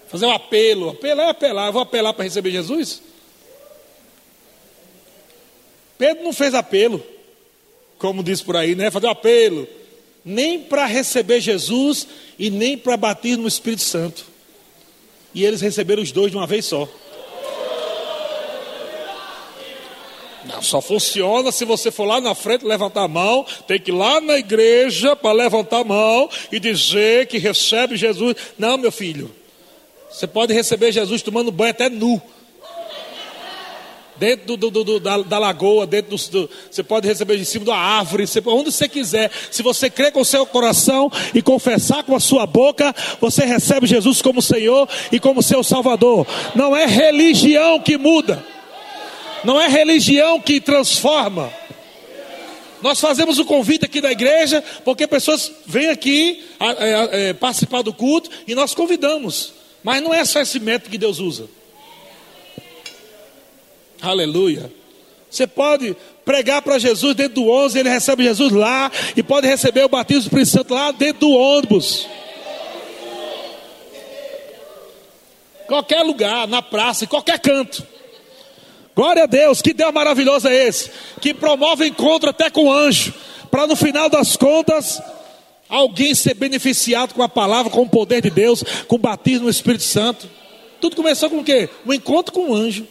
Fazer 0.09 0.27
um 0.27 0.33
apelo. 0.33 0.91
Apelo 0.91 1.21
é 1.23 1.31
apelar. 1.31 1.69
Eu 1.69 1.73
vou 1.73 1.83
apelar 1.83 2.13
para 2.13 2.25
receber 2.25 2.51
Jesus? 2.51 3.01
Pedro 5.97 6.25
não 6.25 6.33
fez 6.33 6.53
apelo, 6.53 7.03
como 7.97 8.23
diz 8.25 8.43
por 8.43 8.57
aí, 8.57 8.75
né? 8.75 8.91
Fazer 8.91 9.07
um 9.07 9.11
apelo. 9.11 9.69
Nem 10.25 10.61
para 10.61 10.85
receber 10.85 11.41
Jesus 11.41 12.07
e 12.39 12.51
nem 12.51 12.77
para 12.77 12.97
bater 12.97 13.39
no 13.39 13.47
Espírito 13.49 13.83
Santo. 13.83 14.27
E 15.33 15.45
eles 15.45 15.61
receberam 15.61 16.03
os 16.03 16.13
dois 16.13 16.31
de 16.31 16.37
uma 16.37 16.47
vez 16.47 16.67
só. 16.67 16.89
Não, 20.45 20.61
só 20.61 20.81
funciona 20.81 21.53
se 21.53 21.65
você 21.65 21.91
for 21.91 22.05
lá 22.05 22.21
na 22.21 22.35
frente 22.35 22.65
levantar 22.65 23.05
a 23.05 23.09
mão. 23.09 23.47
Tem 23.67 23.79
que 23.79 23.91
ir 23.91 23.95
lá 23.95 24.21
na 24.21 24.39
igreja 24.39 25.15
para 25.15 25.33
levantar 25.33 25.81
a 25.81 25.85
mão 25.85 26.29
e 26.51 26.59
dizer 26.59 27.27
que 27.27 27.39
recebe 27.39 27.97
Jesus. 27.97 28.35
Não, 28.59 28.77
meu 28.77 28.91
filho. 28.91 29.31
Você 30.11 30.27
pode 30.27 30.53
receber 30.53 30.93
Jesus 30.93 31.23
tomando 31.23 31.51
banho 31.51 31.71
até 31.71 31.89
nu. 31.89 32.21
Dentro 34.17 34.57
do, 34.57 34.71
do, 34.71 34.85
do, 34.85 35.01
da, 35.01 35.19
da, 35.19 35.39
lagoa, 35.39 35.87
dentro 35.87 36.17
do, 36.17 36.51
Você 36.71 36.83
pode 36.83 37.09
receber 37.09 37.37
de 37.39 37.45
cima 37.45 37.65
da 37.65 37.75
árvore, 37.75 38.27
você, 38.27 38.43
onde 38.47 38.71
você 38.71 38.89
quiser. 38.89 39.31
Se 39.51 39.63
você 39.63 39.89
crer 39.89 40.13
com 40.13 40.21
o 40.21 40.25
seu 40.25 40.45
coração 40.45 41.11
e 41.35 41.41
confessar 41.41 42.05
com 42.05 42.15
a 42.15 42.21
sua 42.21 42.47
boca, 42.47 42.95
você 43.21 43.45
recebe 43.45 43.87
Jesus 43.87 44.21
como 44.21 44.43
Senhor 44.43 44.89
e 45.11 45.19
como 45.19 45.43
seu 45.43 45.65
Salvador. 45.65 46.27
Não 46.55 46.77
é 46.77 46.87
religião 46.87 47.81
que 47.81 47.97
muda. 47.97 48.45
Não 49.45 49.61
é 49.61 49.69
religião 49.69 50.41
que 50.41 50.61
transforma. 50.61 51.53
Nós 52.83 53.01
fazemos 53.01 53.39
o 53.39 53.45
convite 53.45 53.85
aqui 53.85 54.01
da 54.01 54.11
igreja, 54.11 54.63
porque 54.85 55.07
pessoas 55.07 55.53
vêm 55.65 55.89
aqui 55.89 56.45
a, 56.59 56.67
a, 56.67 57.31
a, 57.31 57.35
participar 57.35 57.83
do 57.83 57.93
culto 57.93 58.29
e 58.47 58.55
nós 58.55 58.75
convidamos. 58.75 59.53
Mas 59.85 60.03
não 60.03 60.13
é 60.13 60.25
só 60.25 60.41
esse 60.41 60.59
método 60.59 60.91
que 60.91 60.99
Deus 60.99 61.21
usa. 61.21 61.49
Aleluia. 64.01 64.73
Você 65.31 65.47
pode 65.47 65.97
pregar 66.25 66.61
para 66.61 66.79
Jesus 66.79 67.15
dentro 67.15 67.37
do 67.37 67.47
ônibus, 67.47 67.77
ele 67.77 67.89
recebe 67.89 68.25
Jesus 68.25 68.53
lá, 68.53 68.91
e 69.17 69.23
pode 69.23 69.47
receber 69.47 69.85
o 69.85 69.89
batismo 69.89 70.23
do 70.23 70.27
Espírito 70.27 70.51
Santo 70.51 70.75
lá 70.75 70.91
dentro 70.91 71.21
do 71.21 71.31
ônibus. 71.31 72.07
Qualquer 75.67 76.03
lugar, 76.03 76.47
na 76.49 76.61
praça, 76.61 77.05
em 77.05 77.09
qualquer 77.09 77.39
canto. 77.39 77.92
Glória 78.95 79.25
a 79.25 79.27
Deus, 79.27 79.63
que 79.63 79.73
Deus 79.73 79.93
maravilhoso 79.93 80.49
é 80.49 80.67
esse, 80.67 80.91
que 81.21 81.33
promove 81.33 81.87
encontro 81.87 82.29
até 82.29 82.51
com 82.51 82.71
anjo, 82.71 83.15
para 83.51 83.67
no 83.67 83.75
final 83.75 84.11
das 84.11 84.37
contas 84.37 85.01
alguém 85.69 86.15
ser 86.15 86.35
beneficiado 86.35 87.15
com 87.15 87.23
a 87.23 87.29
palavra, 87.29 87.71
com 87.71 87.83
o 87.83 87.89
poder 87.89 88.21
de 88.21 88.31
Deus, 88.31 88.63
com 88.87 88.97
o 88.97 88.99
batismo 88.99 89.45
no 89.45 89.51
Espírito 89.51 89.85
Santo. 89.85 90.29
Tudo 90.81 90.97
começou 90.97 91.31
com 91.31 91.39
o 91.39 91.45
quê? 91.45 91.71
Um 91.87 91.93
encontro 91.93 92.33
com 92.33 92.51
um 92.51 92.55
anjo. 92.55 92.87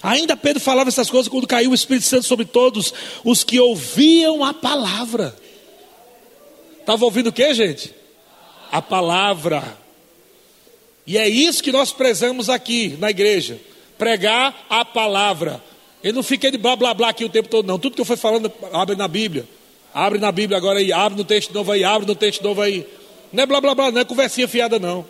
Ainda 0.00 0.36
Pedro 0.36 0.62
falava 0.62 0.88
essas 0.88 1.10
coisas 1.10 1.28
quando 1.28 1.46
caiu 1.46 1.72
o 1.72 1.74
Espírito 1.74 2.06
Santo 2.06 2.24
sobre 2.24 2.44
todos 2.44 2.94
os 3.24 3.42
que 3.42 3.58
ouviam 3.58 4.44
a 4.44 4.54
palavra. 4.54 5.34
Estava 6.78 7.04
ouvindo 7.04 7.28
o 7.28 7.32
que, 7.32 7.52
gente? 7.52 7.92
A 8.70 8.80
palavra. 8.80 9.76
E 11.08 11.16
é 11.16 11.26
isso 11.26 11.62
que 11.62 11.72
nós 11.72 11.90
prezamos 11.90 12.50
aqui 12.50 12.94
na 13.00 13.08
igreja: 13.08 13.58
pregar 13.96 14.66
a 14.68 14.84
palavra. 14.84 15.64
Eu 16.04 16.12
não 16.12 16.22
fiquei 16.22 16.50
de 16.50 16.58
blá 16.58 16.76
blá 16.76 16.92
blá 16.92 17.08
aqui 17.08 17.24
o 17.24 17.30
tempo 17.30 17.48
todo, 17.48 17.66
não. 17.66 17.78
Tudo 17.78 17.94
que 17.94 18.00
eu 18.02 18.04
fui 18.04 18.18
falando, 18.18 18.52
abre 18.74 18.94
na 18.94 19.08
Bíblia. 19.08 19.48
Abre 19.94 20.18
na 20.18 20.30
Bíblia 20.30 20.58
agora 20.58 20.80
aí, 20.80 20.92
abre 20.92 21.16
no 21.16 21.24
texto 21.24 21.52
novo 21.54 21.72
aí, 21.72 21.82
abre 21.82 22.06
no 22.06 22.14
texto 22.14 22.42
novo 22.42 22.60
aí. 22.60 22.86
Não 23.32 23.42
é 23.42 23.46
blá 23.46 23.58
blá 23.58 23.74
blá, 23.74 23.90
não 23.90 24.02
é 24.02 24.04
conversinha 24.04 24.46
fiada, 24.46 24.78
não. 24.78 25.06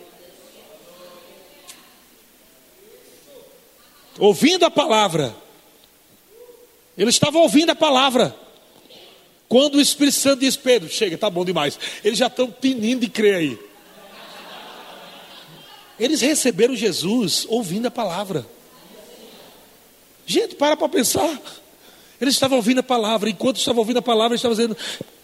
Ouvindo 4.17 4.63
a 4.63 4.71
palavra. 4.71 5.35
Ele 6.97 7.09
estava 7.09 7.39
ouvindo 7.39 7.71
a 7.71 7.75
palavra. 7.75 8.33
Quando 9.49 9.75
o 9.75 9.81
Espírito 9.81 10.15
Santo 10.15 10.39
diz, 10.39 10.55
Pedro, 10.55 10.89
chega, 10.89 11.17
tá 11.17 11.29
bom 11.29 11.43
demais. 11.43 11.77
Eles 12.05 12.19
já 12.19 12.27
estão 12.27 12.49
tinindo 12.61 13.01
de 13.01 13.09
crer 13.09 13.35
aí. 13.35 13.68
Eles 15.99 16.21
receberam 16.21 16.75
Jesus 16.75 17.45
ouvindo 17.49 17.87
a 17.87 17.91
palavra. 17.91 18.45
Gente, 20.25 20.55
para 20.55 20.77
para 20.77 20.87
pensar. 20.87 21.41
Eles 22.21 22.35
estavam 22.35 22.57
ouvindo 22.57 22.79
a 22.79 22.83
palavra, 22.83 23.29
enquanto 23.29 23.57
estavam 23.57 23.79
ouvindo 23.79 23.97
a 23.97 24.01
palavra, 24.01 24.33
eles 24.33 24.39
estavam 24.39 24.55
dizendo: 24.55 24.77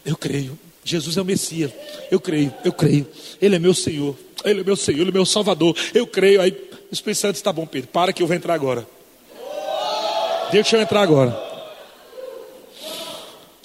Eu 0.05 0.15
creio, 0.15 0.57
Jesus 0.83 1.17
é 1.17 1.21
o 1.21 1.25
Messias. 1.25 1.71
Eu 2.09 2.19
creio, 2.19 2.53
eu 2.63 2.71
creio. 2.71 3.07
Ele 3.41 3.55
é 3.55 3.59
meu 3.59 3.73
Senhor, 3.73 4.15
Ele 4.43 4.61
é 4.61 4.63
meu 4.63 4.75
Senhor, 4.75 5.01
Ele 5.01 5.09
é 5.09 5.13
meu 5.13 5.25
Salvador. 5.25 5.75
Eu 5.93 6.07
creio. 6.07 6.41
Aí 6.41 6.51
o 6.51 6.93
Espírito 6.93 7.19
Santo 7.19 7.35
está 7.35 7.51
bom, 7.51 7.65
Pedro, 7.65 7.89
para 7.89 8.13
que 8.13 8.23
eu 8.23 8.27
vou 8.27 8.35
entrar 8.35 8.53
agora. 8.53 8.87
Deixa 10.51 10.77
eu 10.77 10.81
entrar 10.81 11.01
agora. 11.01 11.37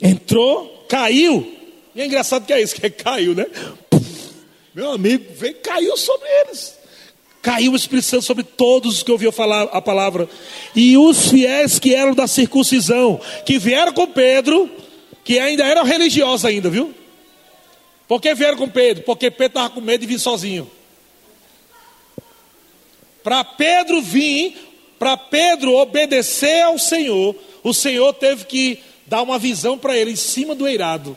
Entrou, 0.00 0.87
caiu. 0.88 1.57
E 1.95 2.00
é 2.00 2.07
engraçado 2.07 2.47
que 2.47 2.52
é 2.52 2.61
isso, 2.61 2.75
que 2.75 2.87
é 2.87 2.90
caiu, 2.90 3.35
né? 3.35 3.47
Meu 4.75 4.93
amigo, 4.93 5.25
veio, 5.35 5.57
caiu 5.57 5.97
sobre 5.97 6.29
eles. 6.43 6.80
Caiu 7.43 7.73
o 7.73 7.77
Espírito 7.77 8.07
Santo 8.07 8.25
sobre 8.25 8.45
todos 8.45 8.97
os 8.97 9.03
que 9.03 9.11
ouviam 9.11 9.33
falar 9.33 9.63
a 9.73 9.81
palavra. 9.81 10.29
E 10.75 10.97
os 10.99 11.31
fiéis 11.31 11.79
que 11.79 11.95
eram 11.95 12.15
da 12.15 12.27
circuncisão, 12.27 13.21
que 13.47 13.59
vieram 13.59 13.93
com 13.93 14.07
Pedro, 14.07 14.71
que 15.25 15.39
ainda 15.39 15.65
eram 15.65 15.85
religiosos 15.85 16.45
ainda, 16.45 16.69
viu? 16.69 16.95
Por 18.07 18.21
que 18.21 18.35
vieram 18.35 18.59
com 18.59 18.69
Pedro? 18.69 19.05
Porque 19.05 19.31
Pedro 19.31 19.47
estava 19.47 19.71
com 19.71 19.81
medo 19.81 20.01
de 20.01 20.07
vir 20.07 20.19
sozinho. 20.19 20.71
Para 23.23 23.45
Pedro 23.45 24.03
vir, 24.03 24.57
para 24.99 25.17
Pedro 25.17 25.77
obedecer 25.77 26.63
ao 26.63 26.79
Senhor, 26.79 27.35
o 27.63 27.73
Senhor 27.73 28.13
teve 28.15 28.45
que 28.45 28.81
dar 29.07 29.23
uma 29.23 29.39
visão 29.39 29.79
para 29.79 29.97
ele 29.97 30.13
em 30.13 30.17
cima 30.17 30.55
do 30.55 30.67
eirado 30.67 31.17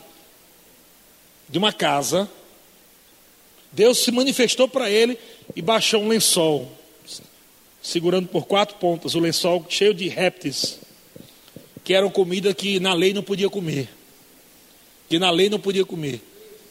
de 1.48 1.58
uma 1.58 1.72
casa. 1.72 2.30
Deus 3.72 3.98
se 3.98 4.10
manifestou 4.12 4.68
para 4.68 4.90
ele 4.90 5.18
e 5.56 5.62
baixou 5.62 6.02
um 6.02 6.08
lençol, 6.08 6.70
segurando 7.82 8.28
por 8.28 8.46
quatro 8.46 8.76
pontas, 8.76 9.14
o 9.14 9.20
lençol 9.20 9.64
cheio 9.68 9.94
de 9.94 10.08
répteis, 10.08 10.78
que 11.82 11.94
eram 11.94 12.10
comida 12.10 12.54
que 12.54 12.80
na 12.80 12.94
lei 12.94 13.12
não 13.12 13.22
podia 13.22 13.50
comer. 13.50 13.88
Que 15.08 15.18
na 15.18 15.30
lei 15.30 15.50
não 15.50 15.60
podia 15.60 15.84
comer. 15.84 16.20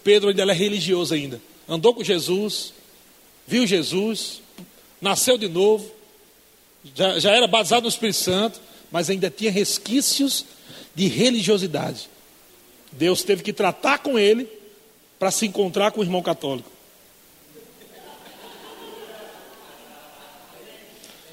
Pedro 0.03 0.29
ainda 0.29 0.41
era 0.41 0.53
religioso 0.53 1.13
ainda. 1.13 1.39
Andou 1.67 1.93
com 1.93 2.03
Jesus, 2.03 2.73
viu 3.47 3.65
Jesus, 3.65 4.41
nasceu 4.99 5.37
de 5.37 5.47
novo, 5.47 5.89
já, 6.95 7.19
já 7.19 7.31
era 7.31 7.47
batizado 7.47 7.83
no 7.83 7.89
Espírito 7.89 8.17
Santo, 8.17 8.59
mas 8.91 9.09
ainda 9.09 9.29
tinha 9.29 9.51
resquícios 9.51 10.45
de 10.93 11.07
religiosidade. 11.07 12.09
Deus 12.91 13.23
teve 13.23 13.43
que 13.43 13.53
tratar 13.53 13.99
com 13.99 14.19
ele 14.19 14.47
para 15.17 15.31
se 15.31 15.45
encontrar 15.45 15.91
com 15.91 16.01
o 16.01 16.03
irmão 16.03 16.21
católico. 16.21 16.69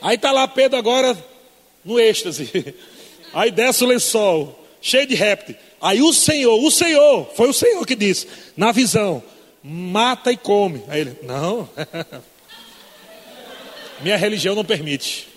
Aí 0.02 0.16
está 0.16 0.32
lá 0.32 0.48
Pedro 0.48 0.78
agora 0.78 1.16
no 1.84 1.98
êxtase. 1.98 2.74
Aí 3.32 3.50
desce 3.50 3.84
o 3.84 3.86
lençol, 3.86 4.66
cheio 4.80 5.06
de 5.06 5.14
réptil. 5.14 5.56
Aí 5.80 6.02
o 6.02 6.12
Senhor, 6.12 6.62
o 6.62 6.70
Senhor, 6.70 7.30
foi 7.34 7.48
o 7.48 7.54
Senhor 7.54 7.86
que 7.86 7.94
disse, 7.94 8.26
na 8.56 8.72
visão, 8.72 9.22
mata 9.62 10.32
e 10.32 10.36
come. 10.36 10.82
Aí 10.88 11.00
ele, 11.00 11.16
não, 11.22 11.68
minha 14.00 14.16
religião 14.16 14.54
não 14.54 14.64
permite. 14.64 15.28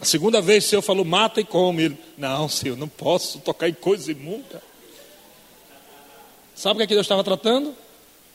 A 0.00 0.04
segunda 0.04 0.42
vez 0.42 0.64
o 0.64 0.68
Senhor 0.68 0.82
falou, 0.82 1.04
mata 1.04 1.40
e 1.40 1.44
come. 1.44 1.84
Ele, 1.84 1.98
não, 2.18 2.48
Senhor, 2.48 2.76
não 2.76 2.88
posso 2.88 3.38
tocar 3.38 3.68
em 3.68 3.74
coisa 3.74 4.10
imunda. 4.10 4.62
Sabe 6.54 6.74
o 6.74 6.76
que, 6.78 6.82
é 6.84 6.86
que 6.86 6.94
Deus 6.94 7.04
estava 7.04 7.24
tratando? 7.24 7.74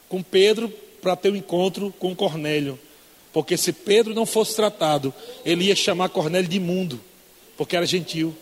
Com 0.10 0.24
Pedro 0.24 0.70
para 1.01 1.16
ter 1.16 1.32
um 1.32 1.36
encontro 1.36 1.94
com 2.00 2.16
Cornélio. 2.16 2.80
Porque 3.34 3.56
se 3.58 3.72
Pedro 3.72 4.14
não 4.14 4.26
fosse 4.26 4.56
tratado, 4.56 5.14
ele 5.46 5.66
ia 5.66 5.76
chamar 5.76 6.10
Cornélio 6.10 6.50
de 6.50 6.58
imundo, 6.58 7.00
porque 7.58 7.76
era 7.76 7.86
gentil. 7.86 8.36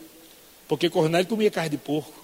Porque 0.67 0.89
Cornélio 0.89 1.27
comia 1.27 1.51
carne 1.51 1.69
de 1.69 1.77
porco. 1.77 2.19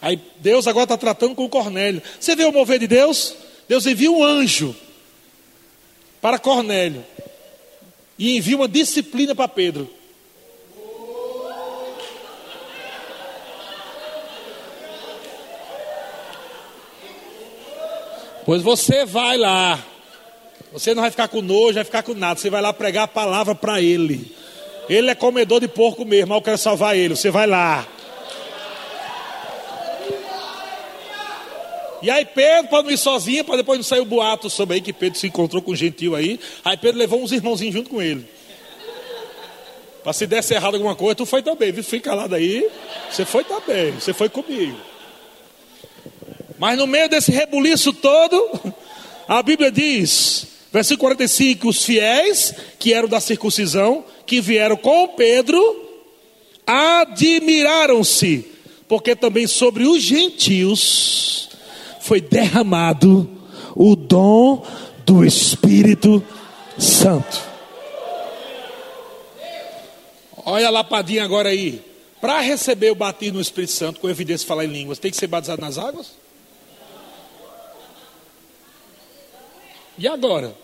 Aí 0.00 0.20
Deus 0.38 0.66
agora 0.66 0.84
está 0.84 0.96
tratando 0.96 1.34
com 1.34 1.48
Cornélio. 1.48 2.02
Você 2.18 2.34
vê 2.34 2.44
o 2.44 2.52
mover 2.52 2.78
de 2.78 2.86
Deus? 2.86 3.34
Deus 3.68 3.86
envia 3.86 4.10
um 4.10 4.24
anjo 4.24 4.74
para 6.20 6.38
Cornélio 6.38 7.04
e 8.18 8.36
envia 8.36 8.56
uma 8.56 8.68
disciplina 8.68 9.34
para 9.34 9.48
Pedro. 9.48 9.90
Pois 18.50 18.62
você 18.62 19.04
vai 19.04 19.36
lá. 19.36 19.78
Você 20.72 20.92
não 20.92 21.02
vai 21.02 21.10
ficar 21.12 21.28
com 21.28 21.40
nojo, 21.40 21.74
vai 21.74 21.84
ficar 21.84 22.02
com 22.02 22.14
nada. 22.14 22.40
Você 22.40 22.50
vai 22.50 22.60
lá 22.60 22.72
pregar 22.72 23.04
a 23.04 23.06
palavra 23.06 23.54
para 23.54 23.80
ele. 23.80 24.34
Ele 24.88 25.08
é 25.08 25.14
comedor 25.14 25.60
de 25.60 25.68
porco 25.68 26.04
mesmo, 26.04 26.30
mas 26.30 26.38
eu 26.38 26.42
quero 26.42 26.58
salvar 26.58 26.96
ele. 26.96 27.14
Você 27.14 27.30
vai 27.30 27.46
lá. 27.46 27.86
E 32.02 32.10
aí 32.10 32.24
Pedro, 32.24 32.70
para 32.70 32.82
não 32.82 32.90
ir 32.90 32.98
sozinho, 32.98 33.44
para 33.44 33.58
depois 33.58 33.78
não 33.78 33.84
sair 33.84 34.00
o 34.00 34.04
boato 34.04 34.50
sobre 34.50 34.74
aí 34.74 34.80
que 34.80 34.92
Pedro 34.92 35.16
se 35.16 35.28
encontrou 35.28 35.62
com 35.62 35.70
um 35.70 35.76
gentil 35.76 36.16
aí. 36.16 36.40
Aí 36.64 36.76
Pedro 36.76 36.98
levou 36.98 37.22
uns 37.22 37.30
irmãozinhos 37.30 37.72
junto 37.72 37.88
com 37.88 38.02
ele. 38.02 38.28
Para 40.02 40.12
se 40.12 40.26
desse 40.26 40.54
errado 40.54 40.74
alguma 40.74 40.96
coisa, 40.96 41.14
tu 41.14 41.24
foi 41.24 41.40
também, 41.40 41.70
viu? 41.70 41.84
Fica 41.84 42.10
calado 42.10 42.34
aí. 42.34 42.68
Você 43.12 43.24
foi 43.24 43.44
também, 43.44 43.92
você 43.92 44.12
foi 44.12 44.28
comigo. 44.28 44.89
Mas 46.60 46.76
no 46.76 46.86
meio 46.86 47.08
desse 47.08 47.32
rebuliço 47.32 47.90
todo, 47.90 48.74
a 49.26 49.42
Bíblia 49.42 49.72
diz, 49.72 50.46
versículo 50.70 51.06
45, 51.06 51.66
os 51.66 51.82
fiéis 51.82 52.54
que 52.78 52.92
eram 52.92 53.08
da 53.08 53.18
circuncisão, 53.18 54.04
que 54.26 54.42
vieram 54.42 54.76
com 54.76 55.08
Pedro, 55.08 55.58
admiraram-se, 56.66 58.44
porque 58.86 59.16
também 59.16 59.46
sobre 59.46 59.84
os 59.84 60.02
gentios 60.02 61.48
foi 62.02 62.20
derramado 62.20 63.26
o 63.74 63.96
dom 63.96 64.62
do 65.06 65.24
Espírito 65.24 66.22
Santo. 66.76 67.40
Olha 70.44 70.66
a 70.66 70.70
lapadinha 70.70 71.24
agora 71.24 71.48
aí. 71.48 71.80
Para 72.20 72.40
receber 72.40 72.90
o 72.90 72.94
batismo 72.94 73.36
no 73.36 73.40
Espírito 73.40 73.72
Santo, 73.72 73.98
com 73.98 74.10
evidência 74.10 74.46
falar 74.46 74.66
em 74.66 74.68
línguas, 74.68 74.98
tem 74.98 75.10
que 75.10 75.16
ser 75.16 75.26
batizado 75.26 75.62
nas 75.62 75.78
águas? 75.78 76.19
E 80.00 80.08
agora? 80.08 80.54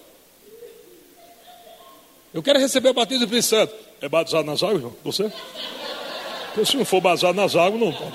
Eu 2.32 2.42
quero 2.42 2.58
receber 2.58 2.88
o 2.88 2.94
batismo 2.94 3.26
do 3.26 3.36
Espírito 3.36 3.44
Santo. 3.44 3.74
É 4.00 4.08
batizado 4.08 4.44
nas 4.44 4.62
águas, 4.62 4.76
irmão? 4.76 4.96
Você? 5.04 5.30
Porque 6.54 6.64
se 6.64 6.76
não 6.78 6.86
for 6.86 7.02
batizado 7.02 7.34
nas 7.34 7.54
águas, 7.54 7.78
não. 7.78 8.12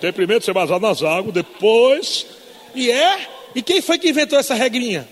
Tem 0.00 0.12
primeiro 0.12 0.40
que 0.40 0.44
ser 0.44 0.52
batizado 0.52 0.84
nas 0.84 1.00
águas, 1.00 1.32
depois. 1.32 2.26
E 2.74 2.90
é? 2.90 3.28
E 3.54 3.62
quem 3.62 3.80
foi 3.80 3.98
que 4.00 4.08
inventou 4.08 4.36
essa 4.36 4.54
regrinha? 4.54 5.08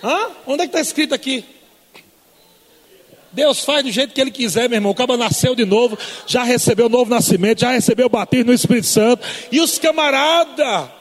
Hã? 0.00 0.30
Onde 0.46 0.62
é 0.62 0.66
que 0.66 0.68
está 0.68 0.80
escrito 0.80 1.12
aqui? 1.12 1.44
Deus 3.32 3.64
faz 3.64 3.82
do 3.82 3.90
jeito 3.90 4.14
que 4.14 4.20
Ele 4.20 4.30
quiser, 4.30 4.68
meu 4.68 4.76
irmão. 4.76 4.92
O 4.92 4.94
cara 4.94 5.16
nasceu 5.16 5.56
de 5.56 5.64
novo, 5.64 5.98
já 6.24 6.44
recebeu 6.44 6.86
o 6.86 6.88
novo 6.88 7.10
nascimento, 7.10 7.62
já 7.62 7.72
recebeu 7.72 8.06
o 8.06 8.10
batismo 8.10 8.46
no 8.46 8.54
Espírito 8.54 8.86
Santo. 8.86 9.26
E 9.50 9.60
os 9.60 9.76
camaradas 9.76 10.95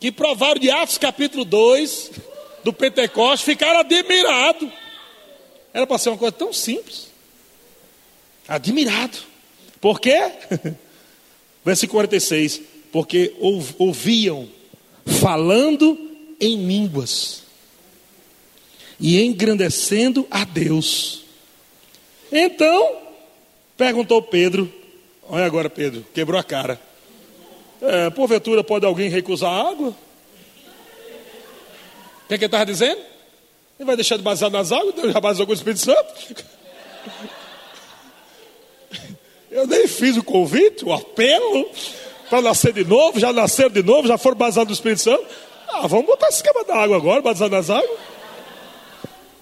que 0.00 0.12
provaram 0.12 0.60
de 0.60 0.70
Atos 0.70 0.98
capítulo 0.98 1.44
2 1.44 2.10
do 2.62 2.72
Pentecoste 2.72 3.44
ficaram 3.44 3.80
admirados. 3.80 4.68
Era 5.72 5.86
para 5.86 5.98
ser 5.98 6.10
uma 6.10 6.18
coisa 6.18 6.32
tão 6.32 6.52
simples. 6.52 7.08
Admirado. 8.48 9.18
Por 9.80 10.00
quê? 10.00 10.32
Versículo 11.64 11.98
46. 11.98 12.60
Porque 12.92 13.34
ouviam 13.78 14.48
falando 15.04 15.98
em 16.40 16.66
línguas 16.66 17.42
e 18.98 19.20
engrandecendo 19.22 20.26
a 20.30 20.44
Deus. 20.44 21.24
Então, 22.32 22.96
perguntou 23.76 24.22
Pedro, 24.22 24.72
olha 25.28 25.44
agora 25.44 25.68
Pedro, 25.68 26.04
quebrou 26.14 26.40
a 26.40 26.44
cara. 26.44 26.80
É, 27.82 28.10
porventura 28.10 28.64
pode 28.64 28.86
alguém 28.86 29.08
recusar 29.08 29.52
água? 29.52 29.88
O 29.88 29.94
que, 32.28 32.34
é 32.34 32.38
que 32.38 32.44
ele 32.44 32.46
estava 32.46 32.66
dizendo? 32.66 33.00
Ele 33.78 33.86
vai 33.86 33.94
deixar 33.94 34.16
de 34.16 34.22
basear 34.22 34.50
nas 34.50 34.72
águas? 34.72 34.94
Deus 34.94 35.12
já 35.12 35.20
baseou 35.20 35.46
com 35.46 35.52
o 35.52 35.54
Espírito 35.54 35.80
Santo? 35.80 36.34
Eu 39.50 39.66
nem 39.66 39.86
fiz 39.86 40.16
o 40.16 40.22
convite, 40.22 40.84
o 40.84 40.92
apelo 40.92 41.70
para 42.28 42.42
nascer 42.42 42.72
de 42.72 42.84
novo, 42.84 43.20
já 43.20 43.32
nasceram 43.32 43.70
de 43.70 43.82
novo, 43.82 44.08
já 44.08 44.18
foram 44.18 44.36
baseados 44.36 44.68
no 44.68 44.74
Espírito 44.74 45.02
Santo. 45.02 45.24
Ah, 45.68 45.86
vamos 45.86 46.06
botar 46.06 46.28
esse 46.28 46.38
esquema 46.38 46.64
da 46.64 46.76
água 46.76 46.96
agora, 46.96 47.22
baseado 47.22 47.52
nas 47.52 47.70
águas. 47.70 47.98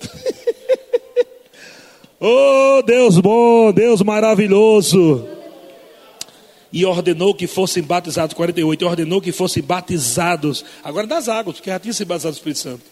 oh, 2.21 2.83
Deus 2.83 3.19
bom, 3.19 3.73
Deus 3.73 4.03
maravilhoso. 4.03 5.34
E 6.75 6.85
ordenou 6.85 7.33
que 7.33 7.47
fossem 7.47 7.85
batizados, 7.85 8.35
48, 8.35 8.83
e 8.83 8.85
ordenou 8.85 9.21
que 9.21 9.31
fossem 9.31 9.63
batizados, 9.63 10.65
agora 10.83 11.07
das 11.07 11.29
águas, 11.29 11.55
porque 11.55 11.71
já 11.71 11.79
tinha 11.79 11.95
sido 11.95 12.09
batizado 12.09 12.33
no 12.33 12.37
Espírito 12.37 12.59
Santo. 12.59 12.83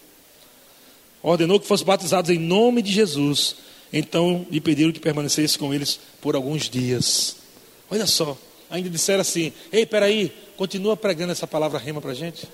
Ordenou 1.20 1.58
que 1.58 1.66
fossem 1.66 1.84
batizados 1.84 2.30
em 2.30 2.38
nome 2.38 2.80
de 2.80 2.92
Jesus. 2.92 3.56
Então 3.92 4.46
lhe 4.48 4.60
pediram 4.60 4.92
que 4.92 5.00
permanecesse 5.00 5.58
com 5.58 5.74
eles 5.74 5.98
por 6.20 6.36
alguns 6.36 6.70
dias. 6.70 7.38
Olha 7.90 8.06
só, 8.06 8.38
ainda 8.70 8.88
disseram 8.88 9.22
assim: 9.22 9.52
Ei, 9.72 9.84
peraí, 9.84 10.32
continua 10.56 10.96
pregando 10.96 11.32
essa 11.32 11.48
palavra 11.48 11.76
rema 11.76 12.00
para 12.00 12.14
gente. 12.14 12.46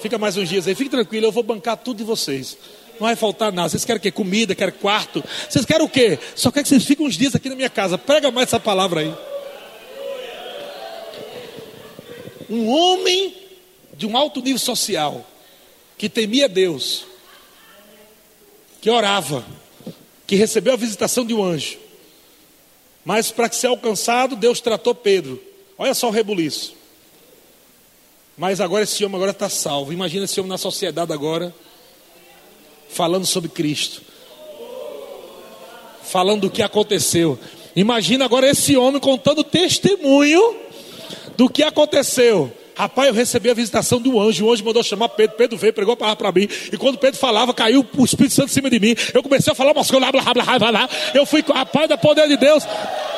Fica 0.00 0.18
mais 0.18 0.36
uns 0.36 0.48
dias 0.48 0.68
aí, 0.68 0.76
fique 0.76 0.88
tranquilo, 0.88 1.26
eu 1.26 1.32
vou 1.32 1.42
bancar 1.42 1.76
tudo 1.76 1.96
de 1.96 2.04
vocês. 2.04 2.56
Não 3.00 3.08
vai 3.08 3.16
faltar 3.16 3.50
nada. 3.50 3.68
Vocês 3.68 3.84
querem 3.84 3.98
o 3.98 4.02
quê? 4.02 4.12
Comida, 4.12 4.54
querem 4.54 4.72
quarto? 4.72 5.22
Vocês 5.50 5.64
querem 5.64 5.84
o 5.84 5.88
quê? 5.88 6.16
Só 6.36 6.52
quer 6.52 6.62
que 6.62 6.68
vocês 6.68 6.84
fiquem 6.84 7.04
uns 7.04 7.16
dias 7.16 7.34
aqui 7.34 7.48
na 7.48 7.56
minha 7.56 7.68
casa. 7.68 7.98
Prega 7.98 8.30
mais 8.30 8.46
essa 8.46 8.60
palavra 8.60 9.00
aí. 9.00 9.12
Um 12.48 12.68
homem 12.68 13.34
de 13.96 14.06
um 14.06 14.16
alto 14.16 14.40
nível 14.40 14.58
social, 14.58 15.24
que 15.96 16.08
temia 16.08 16.48
Deus, 16.48 17.06
que 18.80 18.90
orava, 18.90 19.44
que 20.26 20.36
recebeu 20.36 20.74
a 20.74 20.76
visitação 20.76 21.24
de 21.24 21.32
um 21.32 21.42
anjo. 21.42 21.78
Mas 23.04 23.30
para 23.30 23.50
ser 23.50 23.68
alcançado, 23.68 24.36
Deus 24.36 24.60
tratou 24.60 24.94
Pedro. 24.94 25.42
Olha 25.78 25.94
só 25.94 26.08
o 26.08 26.12
rebuliço. 26.12 26.74
Mas 28.36 28.60
agora 28.60 28.84
esse 28.84 29.04
homem 29.04 29.16
agora 29.16 29.30
está 29.30 29.48
salvo. 29.48 29.92
Imagina 29.92 30.24
esse 30.24 30.38
homem 30.40 30.50
na 30.50 30.58
sociedade 30.58 31.12
agora 31.12 31.54
falando 32.88 33.26
sobre 33.26 33.50
Cristo, 33.50 34.02
falando 36.02 36.42
do 36.42 36.50
que 36.50 36.62
aconteceu. 36.62 37.38
Imagina 37.74 38.24
agora 38.24 38.48
esse 38.48 38.76
homem 38.76 39.00
contando 39.00 39.44
testemunho 39.44 40.56
do 41.36 41.48
que 41.48 41.62
aconteceu. 41.62 42.52
Rapaz, 42.76 43.08
eu 43.08 43.14
recebi 43.14 43.48
a 43.48 43.54
visitação 43.54 44.02
um 44.04 44.20
anjo. 44.20 44.44
O 44.44 44.52
anjo 44.52 44.62
mandou 44.62 44.82
chamar 44.82 45.08
Pedro. 45.08 45.34
Pedro 45.34 45.56
veio, 45.56 45.72
pregou 45.72 45.94
a 45.94 45.96
palavra 45.96 46.16
para 46.16 46.30
mim. 46.30 46.46
E 46.70 46.76
quando 46.76 46.98
Pedro 46.98 47.18
falava, 47.18 47.54
caiu 47.54 47.86
o 47.96 48.04
Espírito 48.04 48.34
Santo 48.34 48.50
em 48.50 48.52
cima 48.52 48.68
de 48.68 48.78
mim. 48.78 48.94
Eu 49.14 49.22
comecei 49.22 49.50
a 49.50 49.56
falar 49.56 49.72
umas 49.72 49.90
coisas, 49.90 50.10
blá, 50.10 50.22
blá, 50.22 50.58
blá, 50.58 50.58
blá. 50.58 50.88
Eu 51.14 51.24
fui, 51.24 51.42
rapaz, 51.42 51.88
da 51.88 51.96
poder 51.96 52.28
de 52.28 52.36
Deus. 52.36 52.64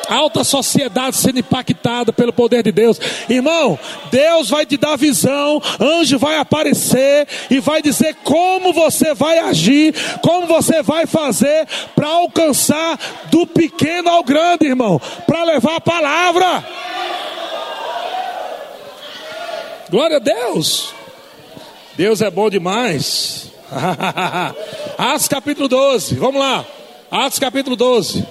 Alta 0.09 0.45
sociedade 0.45 1.17
sendo 1.17 1.41
impactada 1.41 2.13
pelo 2.13 2.33
poder 2.33 2.63
de 2.63 2.71
Deus. 2.71 3.01
Irmão, 3.29 3.77
Deus 4.13 4.49
vai 4.49 4.65
te 4.65 4.77
dar 4.77 4.97
visão. 4.97 5.61
Anjo 5.81 6.21
vai 6.21 6.39
aparecer 6.39 7.27
e 7.51 7.59
vai 7.59 7.83
dizer 7.83 8.15
como 8.23 8.73
você 8.73 9.13
vai 9.13 9.41
agir, 9.41 9.93
como 10.23 10.47
você 10.47 10.83
vai 10.83 11.05
fazer 11.05 11.67
para 11.97 12.07
alcançar 12.07 12.97
do 13.29 13.45
pequeno 13.45 14.09
ao 14.09 14.23
grande, 14.23 14.67
irmão. 14.67 15.01
Para 15.27 15.43
levar 15.43 15.75
a 15.75 15.81
palavra. 15.81 16.65
Glória 19.91 20.17
a 20.19 20.21
Deus. 20.21 20.93
Deus 21.97 22.21
é 22.21 22.31
bom 22.31 22.51
demais. 22.51 23.51
Atos 24.99 25.29
capítulo 25.29 25.67
12. 25.67 26.15
Vamos 26.17 26.39
lá. 26.39 26.67
Atos 27.11 27.39
capítulo 27.39 27.75
12. 27.75 28.27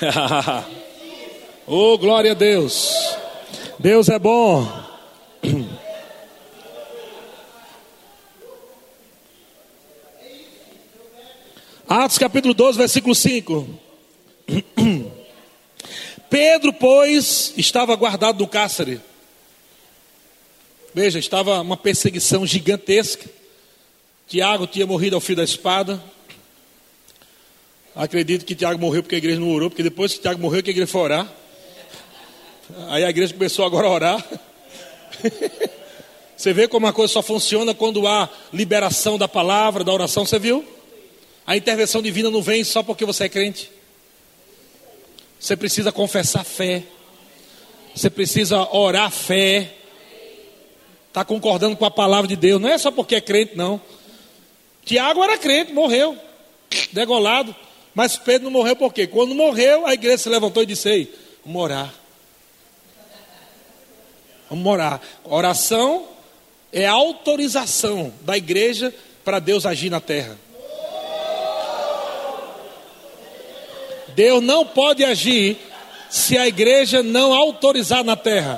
oh, 1.64 1.96
glória 1.96 2.32
a 2.32 2.34
Deus. 2.34 2.92
Deus 3.78 4.08
é 4.08 4.18
bom. 4.18 4.66
Atos 11.88 12.18
capítulo 12.18 12.52
12, 12.52 12.78
versículo 12.78 13.14
5. 13.14 13.68
Pedro, 16.28 16.72
pois, 16.72 17.54
estava 17.56 17.94
guardado 17.94 18.40
no 18.40 18.48
cárcere 18.48 19.00
Veja, 20.94 21.18
estava 21.18 21.60
uma 21.60 21.76
perseguição 21.76 22.46
gigantesca. 22.46 23.28
Tiago 24.28 24.64
tinha 24.64 24.86
morrido 24.86 25.16
ao 25.16 25.20
fio 25.20 25.34
da 25.34 25.42
espada. 25.42 26.00
Acredito 27.96 28.44
que 28.44 28.54
Tiago 28.54 28.80
morreu 28.80 29.02
porque 29.02 29.16
a 29.16 29.18
igreja 29.18 29.40
não 29.40 29.50
orou, 29.50 29.68
porque 29.68 29.82
depois 29.82 30.14
que 30.14 30.20
Tiago 30.20 30.40
morreu, 30.40 30.62
que 30.62 30.70
a 30.70 30.72
igreja 30.72 30.86
foi 30.86 31.00
orar. 31.00 31.32
Aí 32.90 33.02
a 33.02 33.10
igreja 33.10 33.34
começou 33.34 33.64
agora 33.64 33.88
a 33.88 33.90
orar. 33.90 34.28
Você 36.36 36.52
vê 36.52 36.68
como 36.68 36.86
a 36.86 36.92
coisa 36.92 37.12
só 37.12 37.22
funciona 37.22 37.74
quando 37.74 38.06
há 38.06 38.28
liberação 38.52 39.18
da 39.18 39.26
palavra, 39.26 39.82
da 39.82 39.92
oração, 39.92 40.26
você 40.26 40.38
viu? 40.38 40.64
A 41.46 41.56
intervenção 41.56 42.02
divina 42.02 42.28
não 42.30 42.42
vem 42.42 42.64
só 42.64 42.82
porque 42.82 43.04
você 43.04 43.24
é 43.24 43.28
crente. 43.28 43.70
Você 45.38 45.56
precisa 45.56 45.92
confessar 45.92 46.44
fé. 46.44 46.82
Você 47.94 48.10
precisa 48.10 48.68
orar 48.74 49.12
fé 49.12 49.72
está 51.14 51.24
concordando 51.24 51.76
com 51.76 51.84
a 51.84 51.90
palavra 51.92 52.26
de 52.26 52.34
Deus. 52.34 52.60
Não 52.60 52.68
é 52.68 52.76
só 52.76 52.90
porque 52.90 53.14
é 53.14 53.20
crente, 53.20 53.56
não. 53.56 53.80
Tiago 54.84 55.22
era 55.22 55.38
crente, 55.38 55.72
morreu, 55.72 56.18
degolado. 56.90 57.54
Mas 57.94 58.16
Pedro 58.16 58.46
não 58.46 58.50
morreu 58.50 58.74
por 58.74 58.92
quê? 58.92 59.06
Quando 59.06 59.32
morreu, 59.32 59.86
a 59.86 59.94
igreja 59.94 60.18
se 60.18 60.28
levantou 60.28 60.64
e 60.64 60.66
disse: 60.66 60.88
Ei, 60.88 61.14
vamos 61.46 61.62
orar. 61.62 61.94
Vamos 64.50 64.66
orar. 64.66 65.00
Oração 65.22 66.04
é 66.72 66.84
autorização 66.84 68.12
da 68.22 68.36
igreja 68.36 68.92
para 69.24 69.38
Deus 69.38 69.64
agir 69.64 69.90
na 69.90 70.00
terra. 70.00 70.36
Deus 74.16 74.42
não 74.42 74.66
pode 74.66 75.04
agir 75.04 75.58
se 76.10 76.36
a 76.36 76.48
igreja 76.48 77.04
não 77.04 77.32
autorizar 77.32 78.02
na 78.02 78.16
terra. 78.16 78.56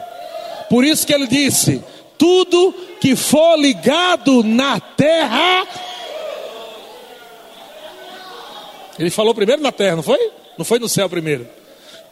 Por 0.70 0.86
isso 0.86 1.06
que 1.06 1.12
ele 1.12 1.26
disse: 1.26 1.84
tudo 2.18 2.74
que 3.00 3.14
for 3.14 3.56
ligado 3.56 4.42
na 4.42 4.80
terra. 4.80 5.66
Ele 8.98 9.10
falou 9.10 9.34
primeiro 9.34 9.62
na 9.62 9.72
terra, 9.72 9.96
não 9.96 10.02
foi? 10.02 10.30
Não 10.56 10.64
foi 10.64 10.78
no 10.78 10.88
céu 10.88 11.08
primeiro. 11.08 11.46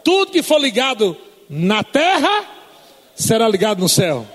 Tudo 0.03 0.33
que 0.33 0.43
for 0.43 0.61
ligado 0.61 1.17
na 1.49 1.83
terra 1.83 2.45
será 3.15 3.49
ligado 3.49 3.81
no 3.81 3.89
céu. 3.89 4.27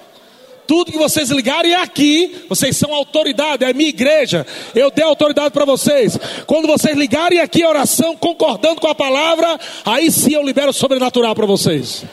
Tudo 0.66 0.92
que 0.92 1.00
vocês 1.00 1.32
ligarem 1.32 1.74
aqui, 1.74 2.46
vocês 2.48 2.78
são 2.78 2.94
autoridade, 2.94 3.66
é 3.66 3.74
minha 3.74 3.90
igreja. 3.90 4.46
Eu 4.76 4.92
dei 4.92 5.04
autoridade 5.04 5.52
para 5.52 5.66
vocês. 5.66 6.16
Quando 6.46 6.68
vocês 6.68 6.96
ligarem 6.96 7.40
aqui 7.40 7.64
a 7.64 7.70
oração, 7.70 8.16
concordando 8.16 8.80
com 8.80 8.88
a 8.88 8.94
palavra, 8.94 9.60
aí 9.84 10.12
sim 10.12 10.34
eu 10.34 10.44
libero 10.44 10.70
o 10.70 10.74
sobrenatural 10.74 11.34
para 11.34 11.48
vocês. 11.48 12.06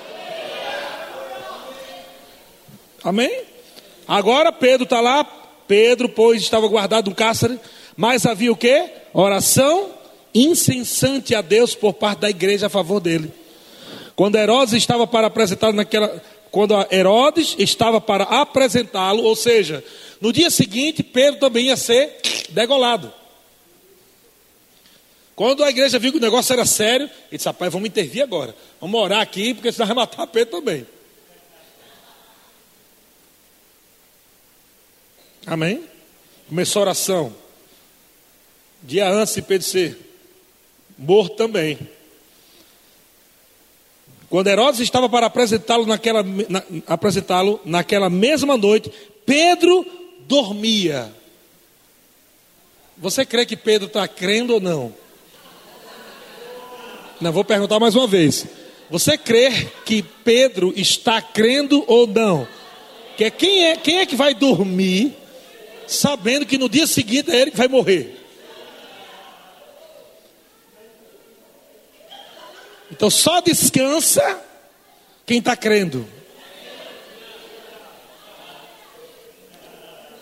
Amém? 3.06 3.42
Agora 4.06 4.50
Pedro 4.50 4.82
está 4.82 5.00
lá. 5.00 5.24
Pedro, 5.68 6.08
pois, 6.08 6.42
estava 6.42 6.66
guardado 6.66 7.08
no 7.08 7.14
cárcere. 7.14 7.58
Mas 7.96 8.26
havia 8.26 8.50
o 8.50 8.56
que? 8.56 8.90
Oração 9.12 9.90
incessante 10.34 11.34
a 11.34 11.40
Deus 11.40 11.74
por 11.74 11.94
parte 11.94 12.20
da 12.20 12.30
igreja 12.30 12.66
a 12.66 12.68
favor 12.68 13.00
dele. 13.00 13.32
Quando 14.16 14.36
Herodes 14.36 14.74
estava 14.74 15.06
para 15.06 15.28
apresentá-lo 15.28 15.74
naquela. 15.74 16.20
Quando 16.50 16.74
Herodes 16.90 17.54
estava 17.58 18.00
para 18.00 18.24
apresentá-lo, 18.24 19.22
ou 19.22 19.36
seja, 19.36 19.84
no 20.20 20.32
dia 20.32 20.50
seguinte, 20.50 21.02
Pedro 21.02 21.38
também 21.38 21.66
ia 21.66 21.76
ser 21.76 22.18
degolado. 22.48 23.12
Quando 25.36 25.62
a 25.62 25.70
igreja 25.70 25.98
viu 25.98 26.10
que 26.10 26.18
o 26.18 26.20
negócio 26.20 26.52
era 26.52 26.66
sério, 26.66 27.06
ele 27.06 27.36
disse: 27.38 27.46
Rapaz, 27.46 27.72
vamos 27.72 27.88
intervir 27.88 28.22
agora. 28.22 28.54
Vamos 28.80 29.00
orar 29.00 29.20
aqui, 29.20 29.54
porque 29.54 29.70
senão 29.70 29.86
vai 29.86 29.96
matar 29.96 30.26
Pedro 30.26 30.58
também. 30.58 30.86
Amém? 35.46 35.84
Começou 36.48 36.80
a 36.80 36.86
oração. 36.86 37.32
Dia 38.82 39.08
antes 39.08 39.32
de 39.36 39.42
Pedro 39.42 39.64
ser 39.64 39.96
morto 40.98 41.36
também. 41.36 41.78
Quando 44.28 44.48
Herodes 44.48 44.80
estava 44.80 45.08
para 45.08 45.26
apresentá-lo 45.26 45.86
naquela, 45.86 46.24
na, 46.24 46.64
apresentá-lo 46.88 47.60
naquela 47.64 48.10
mesma 48.10 48.56
noite, 48.56 48.90
Pedro 49.24 49.86
dormia. 50.26 51.14
Você 52.98 53.24
crê 53.24 53.46
que 53.46 53.56
Pedro 53.56 53.86
está 53.86 54.08
crendo 54.08 54.54
ou 54.54 54.60
não? 54.60 54.92
Não, 57.20 57.30
vou 57.30 57.44
perguntar 57.44 57.78
mais 57.78 57.94
uma 57.94 58.08
vez. 58.08 58.46
Você 58.90 59.16
crê 59.16 59.68
que 59.84 60.02
Pedro 60.02 60.72
está 60.76 61.22
crendo 61.22 61.84
ou 61.86 62.04
não? 62.04 62.48
Que 63.16 63.30
quem 63.30 63.64
é, 63.66 63.76
quem 63.76 63.98
é 63.98 64.06
que 64.06 64.16
vai 64.16 64.34
dormir 64.34 65.16
sabendo 65.86 66.46
que 66.46 66.58
no 66.58 66.68
dia 66.68 66.86
seguinte 66.86 67.30
é 67.30 67.40
ele 67.40 67.50
que 67.50 67.56
vai 67.56 67.68
morrer? 67.68 68.22
Então 72.90 73.10
só 73.10 73.40
descansa 73.40 74.42
quem 75.24 75.38
está 75.38 75.56
crendo. 75.56 76.06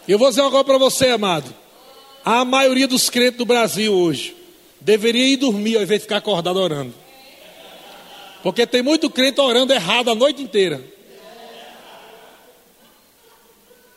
Eu 0.06 0.18
vou 0.18 0.28
dizer 0.28 0.42
agora 0.42 0.64
para 0.64 0.78
você, 0.78 1.08
amado. 1.08 1.54
A 2.24 2.44
maioria 2.44 2.86
dos 2.86 3.08
crentes 3.08 3.38
do 3.38 3.44
Brasil 3.44 3.92
hoje 3.92 4.36
deveria 4.80 5.26
ir 5.26 5.36
dormir 5.36 5.76
ao 5.76 5.82
invés 5.82 6.00
de 6.00 6.04
ficar 6.04 6.18
acordado 6.18 6.58
orando. 6.58 6.94
Porque 8.42 8.66
tem 8.66 8.82
muito 8.82 9.08
crente 9.08 9.40
orando 9.40 9.72
errado 9.72 10.10
a 10.10 10.14
noite 10.14 10.42
inteira. 10.42 10.82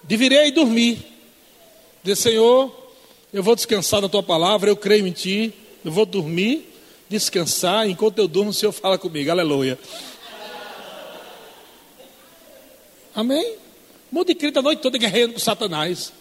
Deveria 0.03 0.47
ir 0.47 0.51
dormir. 0.51 1.16
Dizer, 2.07 2.29
Senhor, 2.29 2.71
eu 3.33 3.43
vou 3.43 3.53
descansar 3.53 3.99
na 3.99 4.07
tua 4.07 4.23
palavra, 4.23 4.69
eu 4.69 4.77
creio 4.77 5.05
em 5.05 5.11
ti, 5.11 5.53
eu 5.83 5.91
vou 5.91 6.05
dormir 6.05 6.73
descansar, 7.09 7.85
enquanto 7.89 8.17
eu 8.19 8.29
durmo, 8.29 8.51
o 8.51 8.53
Senhor 8.53 8.71
fala 8.71 8.97
comigo, 8.97 9.29
aleluia. 9.29 9.77
Amém? 13.13 13.55
Um 14.09 14.15
monte 14.15 14.29
de 14.29 14.35
crente 14.35 14.57
a 14.57 14.61
noite 14.61 14.81
toda 14.81 14.97
guerreando 14.97 15.33
com 15.33 15.39
Satanás. 15.39 16.13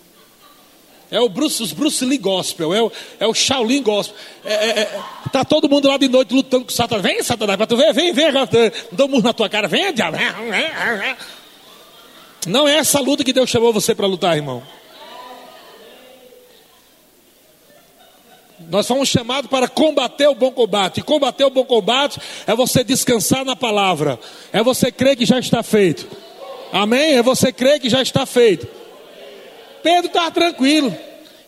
É 1.08 1.20
o 1.20 1.28
Bruce, 1.28 1.62
os 1.62 1.72
Bruce 1.72 2.04
Lee 2.04 2.18
Gospel, 2.18 2.74
é 2.74 2.82
o, 2.82 2.92
é 3.20 3.26
o 3.28 3.32
Shaolin 3.32 3.80
Gospel. 3.80 4.16
É, 4.44 4.54
é, 4.54 4.80
é, 4.80 5.02
tá 5.30 5.44
todo 5.44 5.68
mundo 5.68 5.86
lá 5.86 5.96
de 5.98 6.08
noite 6.08 6.34
lutando 6.34 6.64
com 6.64 6.72
Satanás. 6.72 7.04
Vem, 7.04 7.22
Satanás, 7.22 7.56
para 7.56 7.66
tu 7.68 7.76
ver, 7.76 7.92
vem, 7.92 8.12
vem, 8.12 8.32
dou 8.90 9.06
um 9.06 9.10
murro 9.10 9.22
na 9.22 9.32
tua 9.32 9.48
cara, 9.48 9.68
vem, 9.68 9.94
diabo. 9.94 10.16
Não 12.44 12.66
é 12.66 12.74
essa 12.78 12.98
luta 12.98 13.22
que 13.22 13.32
Deus 13.32 13.48
chamou 13.48 13.72
você 13.72 13.94
para 13.94 14.08
lutar, 14.08 14.36
irmão. 14.36 14.64
Nós 18.68 18.86
fomos 18.86 19.08
chamados 19.08 19.48
para 19.48 19.68
combater 19.68 20.26
o 20.26 20.34
bom 20.34 20.50
combate. 20.50 21.00
E 21.00 21.02
combater 21.02 21.44
o 21.44 21.50
bom 21.50 21.64
combate 21.64 22.20
é 22.46 22.54
você 22.54 22.82
descansar 22.82 23.44
na 23.44 23.54
palavra. 23.54 24.18
É 24.52 24.62
você 24.62 24.90
crer 24.90 25.16
que 25.16 25.24
já 25.24 25.38
está 25.38 25.62
feito. 25.62 26.06
Amém? 26.72 27.14
É 27.14 27.22
você 27.22 27.52
crer 27.52 27.80
que 27.80 27.88
já 27.88 28.02
está 28.02 28.26
feito. 28.26 28.66
Pedro 29.82 30.06
estava 30.06 30.30
tranquilo. 30.30 30.94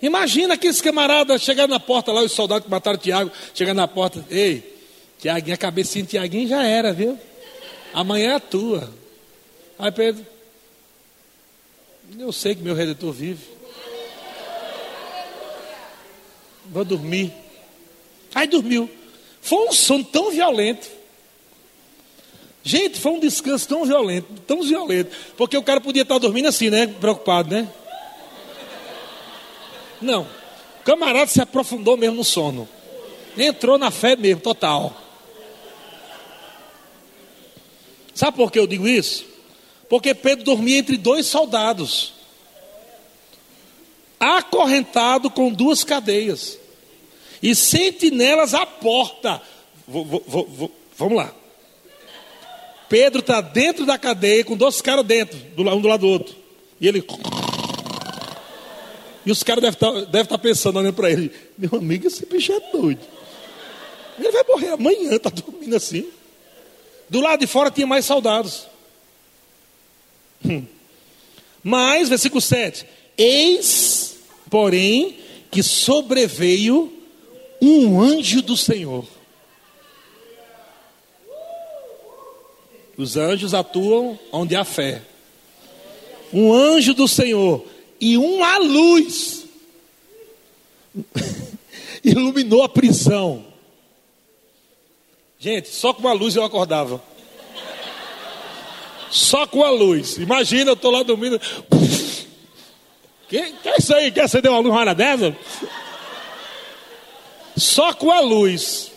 Imagina 0.00 0.54
aqueles 0.54 0.80
camaradas 0.80 1.42
chegando 1.42 1.70
na 1.70 1.80
porta 1.80 2.12
lá, 2.12 2.22
os 2.22 2.32
soldados 2.32 2.64
que 2.64 2.70
mataram 2.70 2.98
Tiago, 2.98 3.32
chegando 3.52 3.78
na 3.78 3.88
porta. 3.88 4.24
Ei, 4.30 4.78
Tiaguinho, 5.18 5.54
a 5.54 5.58
cabecinha 5.58 6.04
de 6.04 6.10
Tiaguinho 6.10 6.48
já 6.48 6.62
era, 6.62 6.92
viu? 6.92 7.18
Amanhã 7.92 8.32
é 8.32 8.34
a 8.36 8.40
tua. 8.40 8.88
Aí 9.76 9.90
Pedro, 9.90 10.24
eu 12.16 12.32
sei 12.32 12.54
que 12.54 12.62
meu 12.62 12.74
redentor 12.74 13.12
vive. 13.12 13.57
Vou 16.70 16.84
dormir. 16.84 17.32
Aí 18.34 18.46
dormiu. 18.46 18.90
Foi 19.40 19.68
um 19.68 19.72
sono 19.72 20.04
tão 20.04 20.30
violento. 20.30 20.88
Gente, 22.62 23.00
foi 23.00 23.12
um 23.12 23.20
descanso 23.20 23.66
tão 23.66 23.84
violento, 23.84 24.26
tão 24.46 24.62
violento. 24.62 25.14
Porque 25.36 25.56
o 25.56 25.62
cara 25.62 25.80
podia 25.80 26.02
estar 26.02 26.18
dormindo 26.18 26.48
assim, 26.48 26.70
né? 26.70 26.86
Preocupado, 26.86 27.54
né? 27.54 27.68
Não. 30.00 30.22
O 30.80 30.84
camarada 30.84 31.26
se 31.26 31.40
aprofundou 31.40 31.96
mesmo 31.96 32.16
no 32.16 32.24
sono. 32.24 32.68
Entrou 33.36 33.78
na 33.78 33.90
fé 33.90 34.16
mesmo, 34.16 34.40
total. 34.40 34.94
Sabe 38.14 38.36
por 38.36 38.50
que 38.50 38.58
eu 38.58 38.66
digo 38.66 38.86
isso? 38.86 39.24
Porque 39.88 40.14
Pedro 40.14 40.44
dormia 40.44 40.78
entre 40.78 40.96
dois 40.96 41.26
soldados 41.26 42.18
acorrentado 44.18 45.30
com 45.30 45.52
duas 45.52 45.84
cadeias, 45.84 46.57
e 47.42 47.54
sentinelas 47.54 48.54
à 48.54 48.66
porta. 48.66 49.40
Vou, 49.86 50.04
vou, 50.04 50.24
vou, 50.26 50.72
vamos 50.96 51.16
lá. 51.16 51.32
Pedro 52.88 53.20
está 53.20 53.40
dentro 53.40 53.84
da 53.84 53.98
cadeia 53.98 54.44
com 54.44 54.56
dois 54.56 54.80
caras 54.80 55.04
dentro, 55.04 55.38
um 55.56 55.80
do 55.80 55.88
lado 55.88 56.00
do 56.00 56.08
outro. 56.08 56.34
E 56.80 56.88
ele. 56.88 57.04
E 59.26 59.30
os 59.30 59.42
caras 59.42 59.62
devem 59.62 59.74
estar 59.74 59.92
tá, 59.92 60.00
deve 60.10 60.28
tá 60.28 60.38
pensando, 60.38 60.78
olhando 60.78 60.94
para 60.94 61.10
ele: 61.10 61.30
Meu 61.56 61.70
amigo, 61.74 62.06
esse 62.06 62.24
bicho 62.24 62.52
é 62.52 62.60
doido. 62.72 63.00
Ele 64.18 64.30
vai 64.30 64.44
morrer 64.44 64.68
amanhã, 64.68 65.14
está 65.14 65.30
dormindo 65.30 65.76
assim. 65.76 66.06
Do 67.08 67.20
lado 67.20 67.40
de 67.40 67.46
fora 67.46 67.70
tinha 67.70 67.86
mais 67.86 68.04
soldados. 68.04 68.66
Hum. 70.44 70.64
Mas, 71.62 72.08
versículo 72.08 72.40
7: 72.40 72.86
Eis 73.16 74.08
Porém, 74.50 75.18
que 75.50 75.62
sobreveio 75.62 76.92
um 77.60 78.00
anjo 78.00 78.42
do 78.42 78.56
Senhor. 78.56 79.04
Os 82.96 83.16
anjos 83.16 83.54
atuam 83.54 84.18
onde 84.32 84.56
há 84.56 84.64
fé. 84.64 85.02
Um 86.32 86.52
anjo 86.52 86.94
do 86.94 87.06
Senhor 87.06 87.64
e 88.00 88.16
uma 88.18 88.58
luz 88.58 89.44
iluminou 92.04 92.62
a 92.62 92.68
prisão. 92.68 93.46
Gente, 95.38 95.68
só 95.68 95.94
com 95.94 96.00
uma 96.00 96.12
luz 96.12 96.34
eu 96.34 96.42
acordava. 96.42 97.02
Só 99.10 99.46
com 99.46 99.62
a 99.62 99.70
luz. 99.70 100.18
Imagina, 100.18 100.72
eu 100.72 100.74
estou 100.74 100.90
lá 100.90 101.02
dormindo. 101.02 101.40
Que, 103.28 103.42
que 103.52 103.68
é 103.68 103.76
isso 103.76 103.94
aí? 103.94 104.10
Quer 104.10 104.22
acender 104.22 104.50
uma 104.50 104.58
luz 104.58 104.74
na 104.86 104.94
dessa? 104.94 105.36
Só 107.58 107.92
com 107.92 108.10
a 108.10 108.20
luz. 108.20 108.92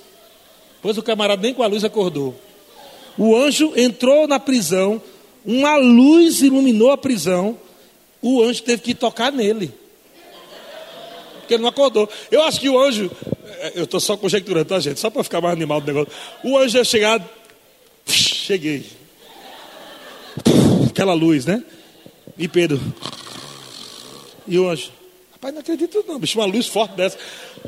Pois 0.81 0.97
o 0.97 1.03
camarada 1.03 1.41
nem 1.41 1.53
com 1.53 1.63
a 1.63 1.67
luz 1.67 1.83
acordou. 1.83 2.35
O 3.17 3.35
anjo 3.35 3.73
entrou 3.75 4.27
na 4.27 4.39
prisão 4.39 5.01
uma 5.45 5.75
luz 5.77 6.41
iluminou 6.41 6.91
a 6.91 6.97
prisão, 6.97 7.57
o 8.21 8.41
anjo 8.41 8.61
teve 8.61 8.81
que 8.81 8.93
tocar 8.93 9.31
nele. 9.31 9.73
Porque 11.39 11.55
ele 11.55 11.63
não 11.63 11.69
acordou. 11.69 12.07
Eu 12.29 12.43
acho 12.43 12.59
que 12.59 12.69
o 12.69 12.79
anjo, 12.79 13.09
é, 13.59 13.73
eu 13.75 13.83
estou 13.85 13.99
só 13.99 14.15
conjecturando, 14.15 14.65
tá, 14.65 14.79
gente? 14.79 14.99
Só 14.99 15.09
para 15.09 15.23
ficar 15.23 15.41
mais 15.41 15.53
animal 15.53 15.81
do 15.81 15.87
negócio. 15.87 16.13
O 16.43 16.57
anjo 16.57 16.77
ia 16.77 16.83
chegar, 16.83 17.27
cheguei. 18.05 18.85
Aquela 20.87 21.13
luz, 21.13 21.45
né? 21.45 21.63
E 22.37 22.47
Pedro. 22.47 22.79
E 24.47 24.59
o 24.59 24.69
anjo. 24.69 24.91
Rapaz, 25.31 25.53
não 25.53 25.61
acredito 25.61 26.05
não, 26.07 26.19
bicho, 26.19 26.37
uma 26.37 26.45
luz 26.45 26.67
forte 26.67 26.95
dessa. 26.95 27.17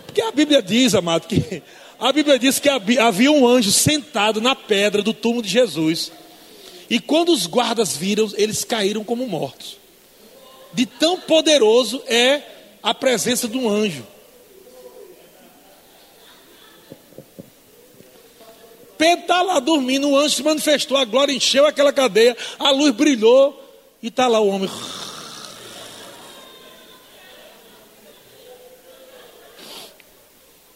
Porque 0.05 0.21
a 0.21 0.31
Bíblia 0.31 0.61
diz, 0.61 0.95
amado, 0.95 1.27
que 1.27 1.61
a 1.99 2.11
Bíblia 2.11 2.37
diz 2.37 2.59
que 2.59 2.69
havia 2.69 3.31
um 3.31 3.47
anjo 3.47 3.71
sentado 3.71 4.41
na 4.41 4.55
pedra 4.55 5.01
do 5.01 5.13
túmulo 5.13 5.41
de 5.41 5.49
Jesus. 5.49 6.11
E 6.89 6.99
quando 6.99 7.29
os 7.29 7.47
guardas 7.47 7.95
viram, 7.95 8.29
eles 8.35 8.63
caíram 8.63 9.03
como 9.03 9.27
mortos. 9.27 9.77
De 10.73 10.85
tão 10.85 11.19
poderoso 11.19 12.01
é 12.07 12.41
a 12.81 12.93
presença 12.93 13.47
de 13.47 13.57
um 13.57 13.69
anjo. 13.69 14.05
Pedro 18.97 19.21
está 19.21 19.41
lá 19.41 19.59
dormindo, 19.59 20.09
o 20.09 20.17
anjo 20.17 20.35
se 20.35 20.43
manifestou, 20.43 20.97
a 20.97 21.05
glória 21.05 21.33
encheu 21.33 21.65
aquela 21.65 21.91
cadeia, 21.91 22.37
a 22.59 22.69
luz 22.71 22.93
brilhou, 22.93 23.59
e 24.01 24.07
está 24.07 24.27
lá 24.27 24.39
o 24.39 24.47
homem. 24.47 24.69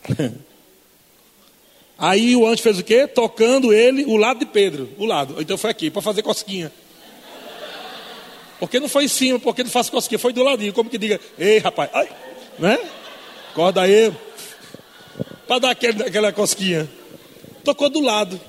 Aí 1.97 2.35
o 2.35 2.45
anjo 2.45 2.61
fez 2.61 2.77
o 2.77 2.83
quê? 2.83 3.07
Tocando 3.07 3.73
ele, 3.73 4.05
o 4.05 4.17
lado 4.17 4.39
de 4.39 4.45
Pedro, 4.45 4.89
o 4.97 5.05
lado. 5.05 5.41
Então 5.41 5.57
foi 5.57 5.71
aqui, 5.71 5.89
para 5.89 6.01
fazer 6.01 6.21
cosquinha. 6.21 6.71
Porque 8.59 8.79
não 8.79 8.87
foi 8.87 9.05
em 9.05 9.07
cima, 9.07 9.39
porque 9.39 9.63
não 9.63 9.69
faz 9.69 9.89
cosquinha, 9.89 10.19
foi 10.19 10.33
do 10.33 10.43
ladinho, 10.43 10.73
como 10.73 10.89
que 10.89 10.97
diga, 10.97 11.19
ei 11.37 11.57
rapaz, 11.59 11.89
ai, 11.93 12.09
né? 12.59 12.77
Acorda 13.51 13.81
aí, 13.81 14.13
para 15.47 15.59
dar 15.59 15.71
aquele, 15.71 16.03
aquela 16.03 16.31
cosquinha. 16.31 16.87
Tocou 17.63 17.89
do 17.89 17.99
lado. 17.99 18.39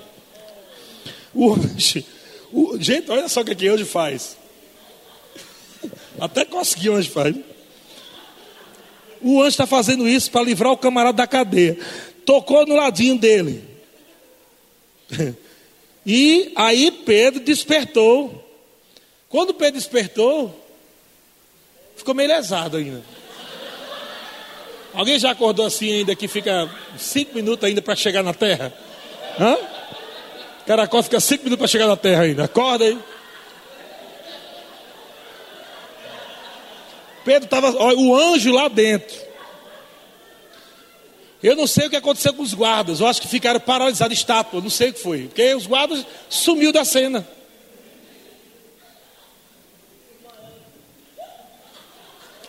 O 1.35 1.55
anjo, 1.55 2.05
o, 2.53 2.79
gente, 2.79 3.11
olha 3.11 3.29
só 3.29 3.41
o 3.41 3.45
que, 3.45 3.55
que 3.55 3.71
hoje 3.71 3.85
faz. 3.85 4.37
Até 6.21 6.45
cosquinha 6.45 6.93
hoje 6.93 7.09
faz. 7.09 7.35
O 9.23 9.41
anjo 9.41 9.49
está 9.49 9.67
fazendo 9.67 10.09
isso 10.09 10.31
para 10.31 10.43
livrar 10.43 10.73
o 10.73 10.77
camarada 10.77 11.17
da 11.17 11.27
cadeia 11.27 11.79
tocou 12.29 12.67
no 12.67 12.77
ladinho 12.77 13.17
dele. 13.17 13.65
E 16.11 16.53
aí 16.57 16.91
Pedro 16.91 17.41
despertou. 17.41 18.43
Quando 19.29 19.53
Pedro 19.53 19.79
despertou, 19.79 20.59
ficou 21.95 22.15
meio 22.15 22.31
lesado 22.31 22.79
ainda. 22.79 23.03
Alguém 24.95 25.19
já 25.19 25.33
acordou 25.33 25.67
assim 25.67 25.93
ainda 25.93 26.15
que 26.15 26.27
fica 26.27 26.67
cinco 26.97 27.35
minutos 27.35 27.63
ainda 27.63 27.83
para 27.83 27.95
chegar 27.95 28.23
na 28.23 28.33
terra? 28.33 28.73
Hã? 29.39 29.59
Caracol 30.67 31.03
fica 31.03 31.21
cinco 31.21 31.45
minutos 31.45 31.59
para 31.61 31.69
chegar 31.69 31.87
na 31.87 31.97
terra 31.97 32.23
ainda. 32.23 32.45
Acorda 32.45 32.87
aí. 32.87 32.99
Pedro 37.29 37.45
estava, 37.45 37.71
o 37.95 38.17
anjo 38.17 38.51
lá 38.51 38.69
dentro. 38.69 39.15
Eu 41.43 41.55
não 41.55 41.67
sei 41.67 41.87
o 41.87 41.91
que 41.91 41.97
aconteceu 41.97 42.33
com 42.33 42.43
os 42.43 42.55
guardas. 42.55 43.01
Eu 43.01 43.07
acho 43.07 43.21
que 43.21 43.29
ficaram 43.29 43.61
paralisados, 43.61 44.17
estátua. 44.17 44.63
Não 44.63 44.71
sei 44.71 44.89
o 44.89 44.93
que 44.95 45.01
foi. 45.01 45.27
Porque 45.27 45.55
os 45.55 45.67
guardas 45.67 46.07
sumiu 46.31 46.73
da 46.73 46.87
cena. 46.87 47.29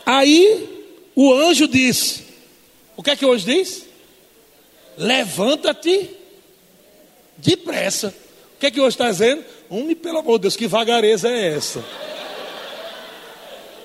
Aí 0.05 0.87
o 1.13 1.33
anjo 1.33 1.67
disse: 1.67 2.23
O 2.95 3.03
que 3.03 3.11
é 3.11 3.17
que 3.17 3.25
o 3.25 3.33
anjo 3.33 3.45
diz? 3.45 3.85
Levanta-te 4.97 6.09
depressa. 7.35 8.15
O 8.55 8.59
que 8.61 8.67
é 8.67 8.71
que 8.71 8.79
o 8.79 8.83
anjo 8.83 8.91
está 8.91 9.11
dizendo? 9.11 9.43
Homem, 9.69 9.93
pelo 9.93 10.19
amor 10.19 10.37
de 10.37 10.43
Deus, 10.43 10.55
que 10.55 10.67
vagareza 10.67 11.27
é 11.27 11.53
essa? 11.57 11.83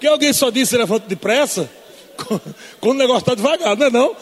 Que 0.01 0.07
alguém 0.07 0.33
só 0.33 0.51
disse 0.51 0.77
levanta 0.77 1.07
depressa? 1.07 1.71
Quando 2.81 2.97
o 2.97 2.99
negócio 2.99 3.21
está 3.21 3.35
devagar, 3.35 3.77
não 3.77 3.87
é 3.87 3.91
não? 3.91 4.17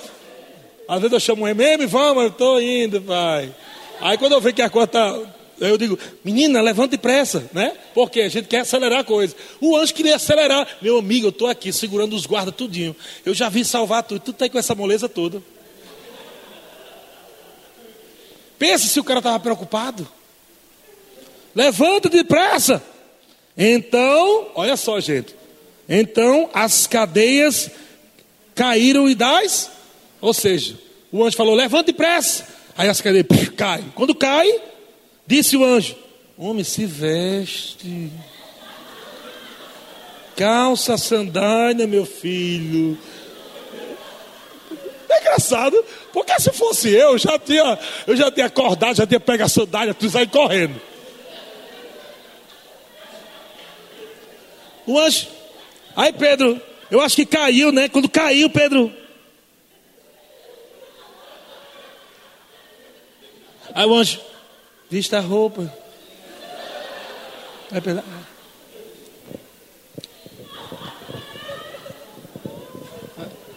Às 0.88 1.00
vezes 1.00 1.12
eu 1.12 1.20
chamo 1.20 1.44
um 1.44 1.48
MM, 1.48 1.86
vamos, 1.86 2.24
eu 2.24 2.28
estou 2.28 2.60
indo, 2.60 3.00
pai. 3.00 3.54
Aí 4.00 4.18
quando 4.18 4.32
eu 4.32 4.40
vejo 4.40 4.56
que 4.56 4.62
a 4.62 4.68
coisa 4.68 4.86
está. 4.86 5.18
Eu 5.60 5.78
digo, 5.78 5.96
menina, 6.24 6.60
levanta 6.60 6.96
depressa, 6.96 7.48
né? 7.52 7.72
Porque 7.94 8.20
a 8.20 8.28
gente 8.28 8.48
quer 8.48 8.60
acelerar 8.60 9.00
a 9.00 9.04
coisa. 9.04 9.34
O 9.60 9.76
anjo 9.76 9.94
queria 9.94 10.16
acelerar. 10.16 10.66
Meu 10.82 10.98
amigo, 10.98 11.26
eu 11.26 11.30
estou 11.30 11.46
aqui 11.46 11.72
segurando 11.72 12.16
os 12.16 12.26
guardas 12.26 12.54
tudinho. 12.56 12.96
Eu 13.24 13.32
já 13.32 13.48
vi 13.48 13.64
salvar 13.64 14.02
tudo. 14.02 14.20
Tu 14.20 14.32
está 14.32 14.44
aí 14.44 14.50
com 14.50 14.58
essa 14.58 14.74
moleza 14.74 15.08
toda. 15.08 15.40
Pensa 18.58 18.88
se 18.88 18.98
o 18.98 19.04
cara 19.04 19.20
estava 19.20 19.38
preocupado. 19.38 20.08
Levanta 21.54 22.08
depressa. 22.08 22.82
Então, 23.56 24.48
olha 24.56 24.76
só, 24.76 24.98
gente. 24.98 25.41
Então 25.94 26.48
as 26.54 26.86
cadeias 26.86 27.70
caíram 28.54 29.08
e 29.08 29.14
das 29.14 29.70
ou 30.22 30.32
seja, 30.32 30.78
o 31.10 31.24
anjo 31.24 31.36
falou: 31.36 31.52
levante 31.52 31.86
depressa. 31.86 32.46
Aí 32.78 32.88
as 32.88 33.00
cadeias 33.00 33.26
cai. 33.56 33.84
Quando 33.92 34.14
cai, 34.14 34.48
disse 35.26 35.56
o 35.56 35.64
anjo: 35.64 35.96
Homem, 36.38 36.62
se 36.62 36.86
veste. 36.86 38.10
Calça, 40.36 40.96
sandália, 40.96 41.88
meu 41.88 42.06
filho. 42.06 42.96
É 45.10 45.20
engraçado, 45.20 45.84
porque 46.12 46.40
se 46.40 46.52
fosse 46.52 46.88
eu, 46.88 47.18
já 47.18 47.38
tinha, 47.38 47.78
eu 48.06 48.16
já 48.16 48.30
tinha 48.30 48.46
acordado, 48.46 48.96
já 48.96 49.06
tinha 49.06 49.20
pego 49.20 49.42
a 49.42 49.48
sandália, 49.48 49.92
tu 49.92 50.08
sair 50.08 50.28
correndo. 50.28 50.80
O 54.86 54.98
anjo, 54.98 55.28
aí 55.96 56.12
Pedro, 56.12 56.60
eu 56.90 57.00
acho 57.00 57.16
que 57.16 57.26
caiu, 57.26 57.72
né? 57.72 57.88
Quando 57.88 58.08
caiu, 58.08 58.48
Pedro, 58.50 58.92
Aí 63.74 63.86
o 63.86 63.94
anjo, 63.94 64.20
vista 64.90 65.16
a 65.16 65.20
roupa. 65.20 65.72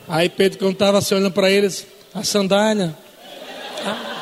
Aí 0.08 0.30
Pedro, 0.30 0.60
quando 0.60 0.74
estava 0.74 1.02
se 1.02 1.14
olhando 1.14 1.32
para 1.32 1.50
eles, 1.50 1.86
a 2.14 2.24
sandália. 2.24 2.96
Ah. 3.86 4.16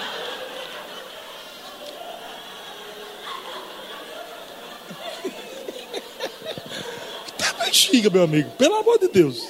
Bexiga, 7.94 8.10
meu 8.10 8.24
amigo, 8.24 8.50
pelo 8.58 8.76
amor 8.76 8.98
de 8.98 9.08
Deus. 9.08 9.46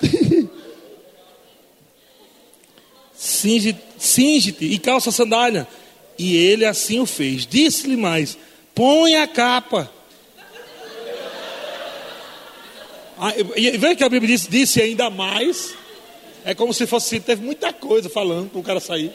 Cinge 3.14 3.76
cinge-te 3.98 4.64
e 4.64 4.78
calça 4.78 5.10
a 5.10 5.12
sandália. 5.12 5.68
E 6.18 6.34
ele 6.34 6.64
assim 6.64 6.98
o 6.98 7.04
fez. 7.04 7.46
Disse-lhe 7.46 7.96
mais: 7.96 8.38
põe 8.74 9.16
a 9.16 9.28
capa. 9.28 9.92
Ah, 13.18 13.34
e 13.36 13.76
veja 13.76 13.94
que 13.94 14.04
a 14.04 14.08
Bíblia 14.08 14.34
disse, 14.34 14.50
disse 14.50 14.80
ainda 14.80 15.10
mais. 15.10 15.74
É 16.44 16.54
como 16.54 16.72
se 16.72 16.86
fosse, 16.86 17.20
teve 17.20 17.44
muita 17.44 17.70
coisa 17.72 18.08
falando 18.08 18.48
para 18.50 18.60
o 18.60 18.62
cara 18.62 18.80
sair. 18.80 19.12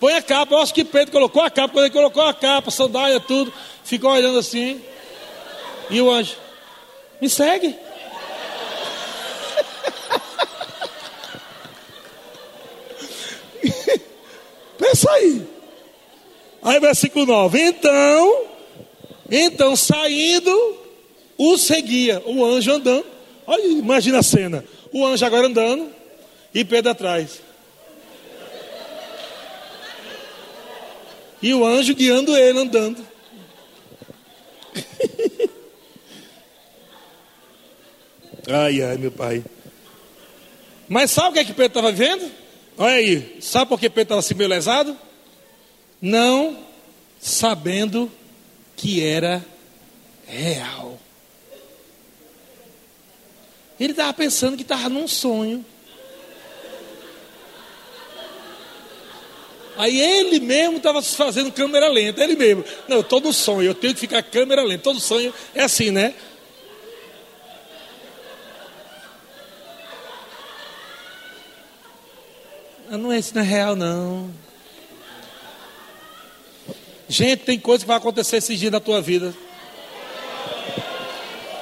Põe 0.00 0.14
a 0.14 0.22
capa, 0.22 0.54
eu 0.54 0.58
acho 0.58 0.72
que 0.72 0.82
Pedro 0.82 1.12
colocou 1.12 1.42
a 1.42 1.50
capa, 1.50 1.74
quando 1.74 1.84
ele 1.84 1.92
colocou 1.92 2.22
a 2.22 2.32
capa, 2.32 2.70
sandália, 2.70 3.20
tudo, 3.20 3.52
ficou 3.84 4.10
olhando 4.10 4.38
assim. 4.38 4.80
E 5.90 6.00
o 6.00 6.10
anjo, 6.10 6.36
me 7.20 7.28
segue. 7.28 7.76
Pensa 14.78 15.10
aí. 15.10 15.46
Aí 16.62 16.80
versículo 16.80 17.26
9. 17.26 17.60
Então, 17.60 18.46
então 19.30 19.76
saindo, 19.76 20.78
o 21.36 21.58
seguia, 21.58 22.22
o 22.24 22.42
anjo 22.42 22.72
andando. 22.72 23.04
Olha, 23.46 23.66
imagina 23.66 24.20
a 24.20 24.22
cena. 24.22 24.64
O 24.90 25.04
anjo 25.04 25.26
agora 25.26 25.46
andando 25.46 25.90
e 26.54 26.64
Pedro 26.64 26.90
atrás. 26.90 27.49
E 31.42 31.54
o 31.54 31.64
anjo 31.64 31.94
guiando 31.94 32.36
ele 32.36 32.58
andando. 32.58 33.06
ai, 38.48 38.82
ai, 38.82 38.96
meu 38.98 39.10
pai. 39.10 39.44
Mas 40.88 41.10
sabe 41.10 41.28
o 41.28 41.32
que 41.32 41.38
é 41.38 41.44
que 41.44 41.52
Pedro 41.52 41.66
estava 41.66 41.92
vendo? 41.92 42.30
Olha 42.76 42.94
aí, 42.94 43.38
sabe 43.40 43.68
por 43.68 43.78
que 43.78 43.88
Pedro 43.88 44.02
estava 44.02 44.20
assim 44.20 44.34
meio 44.34 44.50
lesado? 44.50 44.96
não 46.00 46.56
sabendo 47.20 48.10
que 48.76 49.04
era 49.04 49.44
real. 50.26 50.98
Ele 53.78 53.92
estava 53.92 54.12
pensando 54.12 54.56
que 54.56 54.62
estava 54.62 54.88
num 54.88 55.06
sonho. 55.06 55.64
Aí 59.76 60.00
ele 60.00 60.40
mesmo 60.40 60.76
estava 60.76 61.00
fazendo 61.00 61.52
câmera 61.52 61.88
lenta, 61.88 62.22
ele 62.22 62.36
mesmo. 62.36 62.64
Não, 62.88 63.02
todo 63.02 63.32
sonho, 63.32 63.70
eu 63.70 63.74
tenho 63.74 63.94
que 63.94 64.00
ficar 64.00 64.22
câmera 64.22 64.62
lenta. 64.62 64.82
Todo 64.82 65.00
sonho 65.00 65.32
é 65.54 65.62
assim, 65.62 65.90
né? 65.90 66.14
Não 72.90 73.12
é 73.12 73.18
isso, 73.18 73.32
não 73.34 73.42
é 73.42 73.44
real, 73.44 73.76
não. 73.76 74.30
Gente, 77.08 77.44
tem 77.44 77.58
coisa 77.58 77.84
que 77.84 77.88
vai 77.88 77.96
acontecer 77.96 78.36
esses 78.36 78.58
dias 78.58 78.72
na 78.72 78.80
tua 78.80 79.00
vida. 79.00 79.32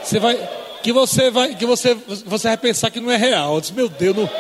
Você 0.03 0.19
vai, 0.19 0.37
que 0.83 0.93
você 0.93 1.31
vai, 1.31 1.55
que 1.55 1.67
você, 1.67 1.95
você 1.95 2.49
vai 2.49 2.57
pensar 2.57 2.91
que 2.91 3.01
não 3.01 3.11
é 3.11 3.17
real. 3.17 3.55
Eu 3.55 3.61
disse, 3.61 3.73
meu 3.75 3.89
Deus, 3.89 4.17
não, 4.17 4.31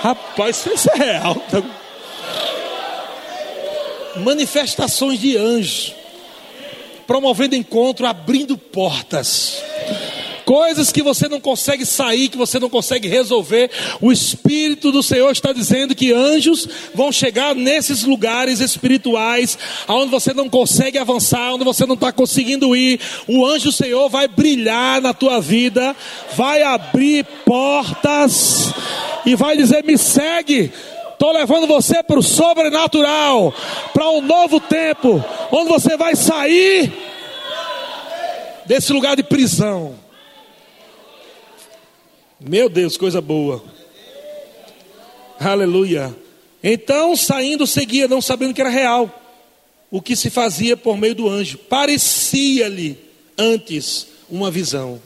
rapaz, 0.00 0.64
isso 0.66 0.88
é 0.92 0.96
real. 0.96 1.36
Manifestações 4.22 5.20
de 5.20 5.36
anjos, 5.36 5.94
promovendo 7.06 7.54
encontro, 7.54 8.06
abrindo 8.06 8.56
portas 8.56 9.62
coisas 10.46 10.92
que 10.92 11.02
você 11.02 11.28
não 11.28 11.40
consegue 11.40 11.84
sair, 11.84 12.28
que 12.28 12.38
você 12.38 12.60
não 12.60 12.70
consegue 12.70 13.08
resolver, 13.08 13.68
o 14.00 14.12
Espírito 14.12 14.92
do 14.92 15.02
Senhor 15.02 15.30
está 15.32 15.52
dizendo 15.52 15.94
que 15.94 16.12
anjos 16.12 16.68
vão 16.94 17.10
chegar 17.10 17.52
nesses 17.52 18.04
lugares 18.04 18.60
espirituais, 18.60 19.58
onde 19.88 20.10
você 20.10 20.32
não 20.32 20.48
consegue 20.48 20.96
avançar, 20.96 21.52
onde 21.52 21.64
você 21.64 21.84
não 21.84 21.96
está 21.96 22.12
conseguindo 22.12 22.76
ir. 22.76 23.00
O 23.26 23.44
anjo 23.44 23.66
do 23.66 23.72
Senhor 23.72 24.08
vai 24.08 24.28
brilhar 24.28 25.02
na 25.02 25.12
tua 25.12 25.40
vida, 25.40 25.96
vai 26.36 26.62
abrir 26.62 27.26
portas 27.44 28.72
e 29.26 29.34
vai 29.34 29.56
dizer: 29.56 29.82
me 29.82 29.98
segue. 29.98 30.72
Estou 31.16 31.32
levando 31.32 31.66
você 31.66 32.02
para 32.02 32.18
o 32.18 32.22
sobrenatural, 32.22 33.50
para 33.94 34.10
um 34.10 34.20
novo 34.20 34.60
tempo, 34.60 35.24
onde 35.50 35.70
você 35.70 35.96
vai 35.96 36.14
sair 36.14 36.92
desse 38.66 38.92
lugar 38.92 39.16
de 39.16 39.22
prisão. 39.22 39.98
Meu 42.38 42.68
Deus, 42.68 42.98
coisa 42.98 43.22
boa. 43.22 43.64
Aleluia. 45.40 46.14
Então, 46.62 47.16
saindo, 47.16 47.66
seguia, 47.66 48.06
não 48.06 48.20
sabendo 48.20 48.52
que 48.52 48.60
era 48.60 48.68
real, 48.68 49.10
o 49.90 50.02
que 50.02 50.14
se 50.14 50.28
fazia 50.28 50.76
por 50.76 50.98
meio 50.98 51.14
do 51.14 51.30
anjo. 51.30 51.56
Parecia-lhe 51.56 52.98
antes 53.38 54.06
uma 54.28 54.50
visão. 54.50 55.00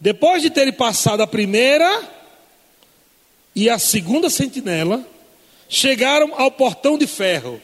Depois 0.00 0.42
de 0.42 0.50
terem 0.50 0.72
passado 0.72 1.22
a 1.22 1.28
primeira 1.28 2.21
e 3.54 3.68
a 3.68 3.78
segunda 3.78 4.30
sentinela, 4.30 5.04
chegaram 5.68 6.34
ao 6.38 6.50
portão 6.50 6.96
de 6.98 7.06
ferro. 7.06 7.60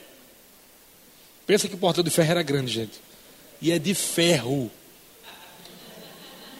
Pensa 1.47 1.69
que 1.69 1.75
o 1.75 1.79
portão 1.79 2.05
de 2.05 2.11
ferro 2.11 2.31
era 2.31 2.43
grande, 2.43 2.73
gente. 2.73 3.01
E 3.61 3.73
é 3.73 3.79
de 3.79 3.95
ferro 3.95 4.71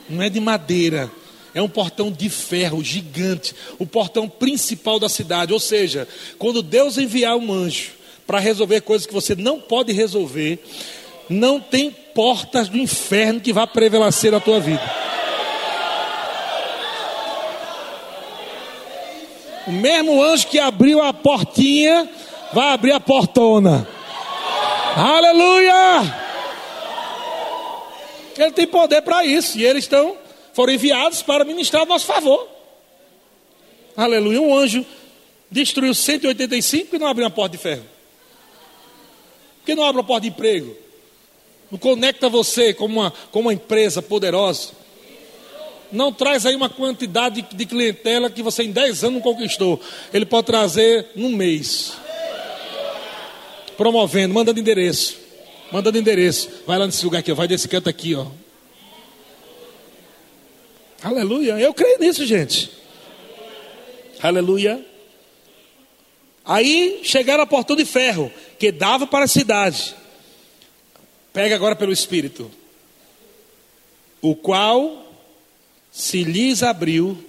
não 0.09 0.23
é 0.23 0.31
de 0.31 0.41
madeira, 0.41 1.11
é 1.55 1.61
um 1.61 1.69
portão 1.69 2.11
de 2.11 2.29
ferro 2.29 2.83
gigante, 2.83 3.55
o 3.79 3.87
portão 3.87 4.29
principal 4.29 4.99
da 4.99 5.09
cidade. 5.09 5.53
Ou 5.53 5.61
seja, 5.61 6.09
quando 6.39 6.63
Deus 6.63 6.97
enviar 6.99 7.37
um 7.37 7.53
anjo 7.53 7.93
para 8.27 8.39
resolver 8.39 8.81
coisas 8.81 9.07
que 9.07 9.13
você 9.13 9.35
não 9.35 9.61
pode 9.61 9.93
resolver, 9.93 10.59
não 11.29 11.61
tem 11.61 11.91
portas 11.91 12.69
do 12.69 12.79
inferno 12.79 13.41
que 13.41 13.53
vá 13.53 13.67
prevalecer 13.67 14.35
a 14.35 14.41
tua 14.41 14.61
vida. 14.61 14.83
O 19.69 19.73
mesmo 19.73 20.23
anjo 20.23 20.47
que 20.47 20.59
abriu 20.59 21.03
a 21.03 21.13
portinha, 21.13 22.09
vai 22.55 22.71
abrir 22.73 22.93
a 22.93 22.99
portona. 22.99 23.87
Aleluia! 24.97 26.27
Ele 28.39 28.53
tem 28.53 28.67
poder 28.67 29.03
para 29.03 29.27
isso. 29.27 29.59
E 29.59 29.67
eles 29.67 29.85
estão, 29.85 30.17
foram 30.55 30.73
enviados 30.73 31.21
para 31.21 31.45
ministrar 31.45 31.83
a 31.83 31.87
nosso 31.87 32.07
favor. 32.07 32.49
Aleluia. 33.95 34.41
Um 34.41 34.57
anjo 34.57 34.87
destruiu 35.51 35.95
185 35.95 36.97
e 36.97 36.99
não 36.99 37.07
abriu 37.07 37.27
uma 37.27 37.31
porta 37.31 37.55
de 37.55 37.63
ferro. 37.63 37.85
Por 39.59 39.67
que 39.67 39.75
não 39.75 39.85
abre 39.85 40.01
uma 40.01 40.07
porta 40.07 40.23
de 40.23 40.29
emprego? 40.29 40.75
Não 41.71 41.79
conecta 41.79 42.31
você 42.31 42.73
com 42.73 42.87
uma, 42.87 43.13
com 43.31 43.41
uma 43.41 43.53
empresa 43.53 44.01
poderosa. 44.01 44.71
Não 45.91 46.13
traz 46.13 46.45
aí 46.45 46.55
uma 46.55 46.69
quantidade 46.69 47.43
de 47.43 47.67
clientela 47.67 48.29
que 48.31 48.43
você 48.43 48.63
em 48.63 48.73
10 48.73 49.05
anos 49.05 49.15
não 49.15 49.21
conquistou. 49.21 49.81
Ele 50.13 50.27
pode 50.27 50.47
trazer 50.47 51.07
num 51.17 51.31
mês. 51.31 51.95
Promovendo, 53.77 54.35
mandando 54.35 54.61
endereço. 54.61 55.17
Mandando 55.73 55.99
endereço. 55.99 56.49
Vai 56.67 56.79
lá 56.79 56.87
nesse 56.87 57.05
lugar 57.05 57.21
aqui, 57.21 57.33
vai 57.33 57.49
desse 57.49 57.69
canto 57.69 57.89
aqui, 57.89 58.15
ó. 58.15 58.27
Aleluia. 61.03 61.59
Eu 61.59 61.73
creio 61.73 61.99
nisso, 61.99 62.27
gente. 62.27 62.71
Aleluia. 64.21 64.85
Aí 66.45 67.01
chegaram 67.05 67.43
a 67.43 67.47
portão 67.47 67.77
de 67.77 67.85
ferro, 67.85 68.33
que 68.59 68.73
dava 68.73 69.07
para 69.07 69.27
a 69.27 69.29
cidade. 69.29 69.95
Pega 71.33 71.55
agora 71.55 71.77
pelo 71.77 71.93
Espírito. 71.93 72.51
O 74.21 74.35
qual 74.35 75.08
se 75.91 76.25
lhes 76.25 76.63
abriu 76.63 77.23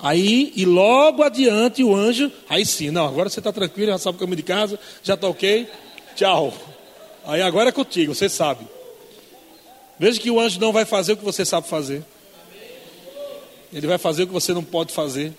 Aí, 0.01 0.53
e 0.57 0.65
logo 0.65 1.23
adiante 1.23 1.85
o 1.85 1.95
anjo, 1.95 2.31
aí 2.49 2.65
sim, 2.65 2.91
não, 2.91 3.07
agora 3.07 3.29
você 3.29 3.41
está 3.41 3.53
tranquilo, 3.53 3.91
já 3.91 3.99
sabe 3.99 4.17
o 4.17 4.21
caminho 4.21 4.37
de 4.37 4.45
casa, 4.45 4.79
já 5.03 5.15
está 5.15 5.29
ok, 5.29 5.69
tchau. 6.17 6.53
Aí 7.25 7.43
agora 7.43 7.69
é 7.69 7.73
contigo, 7.73 8.15
você 8.15 8.29
sabe. 8.29 8.67
Veja 9.99 10.21
que 10.21 10.31
o 10.31 10.41
anjo 10.41 10.59
não 10.61 10.73
vai 10.73 10.85
fazer 10.85 11.13
o 11.13 11.17
que 11.17 11.25
você 11.25 11.45
sabe 11.45 11.69
fazer. 11.69 12.05
Ele 13.73 13.87
vai 13.87 13.99
fazer 13.99 14.25
o 14.25 14.27
que 14.27 14.33
você 14.33 14.53
não 14.53 14.65
pode 14.65 14.93
fazer. 14.93 15.33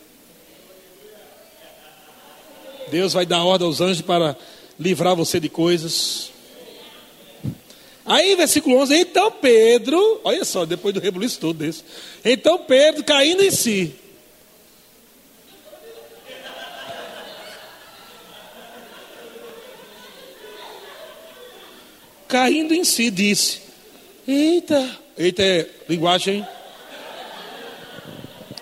Deus 2.90 3.14
vai 3.14 3.26
dar 3.26 3.44
ordem 3.44 3.68
aos 3.68 3.82
anjos 3.82 4.02
para 4.02 4.36
livrar 4.80 5.16
você 5.16 5.40
de 5.40 5.50
coisas. 5.50 6.32
Aí, 8.06 8.36
versículo 8.36 8.78
11: 8.78 8.96
Então 8.96 9.32
Pedro, 9.32 10.22
olha 10.24 10.44
só, 10.44 10.66
depois 10.66 10.94
do 10.94 11.00
rebuliço 11.00 11.40
todo 11.40 11.58
desse. 11.58 11.84
Então 12.26 12.58
Pedro, 12.60 13.04
caindo 13.04 13.44
em 13.44 13.52
si, 13.52 13.94
caindo 22.28 22.74
em 22.74 22.84
si, 22.84 23.12
disse: 23.12 23.62
Eita, 24.28 24.90
eita 25.18 25.44
é 25.44 25.68
linguagem 25.88 26.46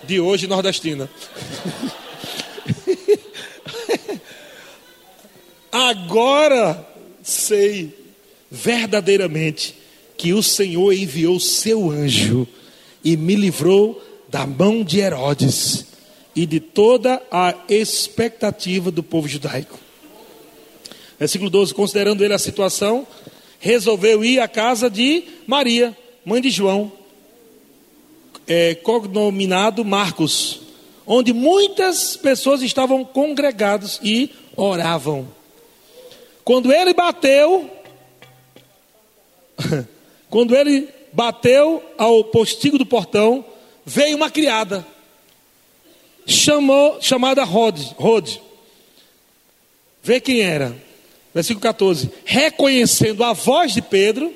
de 0.04 0.18
hoje 0.18 0.46
nordestina. 0.46 1.08
Agora 5.78 6.84
sei 7.22 7.96
verdadeiramente 8.50 9.76
que 10.16 10.32
o 10.32 10.42
Senhor 10.42 10.92
enviou 10.92 11.38
seu 11.38 11.88
anjo 11.88 12.48
e 13.04 13.16
me 13.16 13.36
livrou 13.36 14.02
da 14.28 14.44
mão 14.44 14.82
de 14.82 14.98
Herodes 14.98 15.86
e 16.34 16.44
de 16.46 16.58
toda 16.58 17.22
a 17.30 17.54
expectativa 17.68 18.90
do 18.90 19.04
povo 19.04 19.28
judaico. 19.28 19.78
Versículo 21.16 21.48
12: 21.48 21.72
Considerando 21.74 22.24
ele 22.24 22.34
a 22.34 22.40
situação, 22.40 23.06
resolveu 23.60 24.24
ir 24.24 24.40
à 24.40 24.48
casa 24.48 24.90
de 24.90 25.22
Maria, 25.46 25.96
mãe 26.24 26.42
de 26.42 26.50
João, 26.50 26.90
é, 28.48 28.74
cognominado 28.74 29.84
Marcos, 29.84 30.60
onde 31.06 31.32
muitas 31.32 32.16
pessoas 32.16 32.62
estavam 32.62 33.04
congregadas 33.04 34.00
e 34.02 34.32
oravam. 34.56 35.37
Quando 36.48 36.72
ele 36.72 36.94
bateu, 36.94 37.70
quando 40.30 40.56
ele 40.56 40.88
bateu 41.12 41.84
ao 41.98 42.24
postigo 42.24 42.78
do 42.78 42.86
portão, 42.86 43.44
veio 43.84 44.16
uma 44.16 44.30
criada, 44.30 44.86
chamou, 46.26 47.02
chamada 47.02 47.44
Rod, 47.44 47.78
Rod. 47.98 48.38
Vê 50.02 50.22
quem 50.22 50.40
era. 50.40 50.74
Versículo 51.34 51.60
14. 51.60 52.10
Reconhecendo 52.24 53.24
a 53.24 53.34
voz 53.34 53.74
de 53.74 53.82
Pedro, 53.82 54.32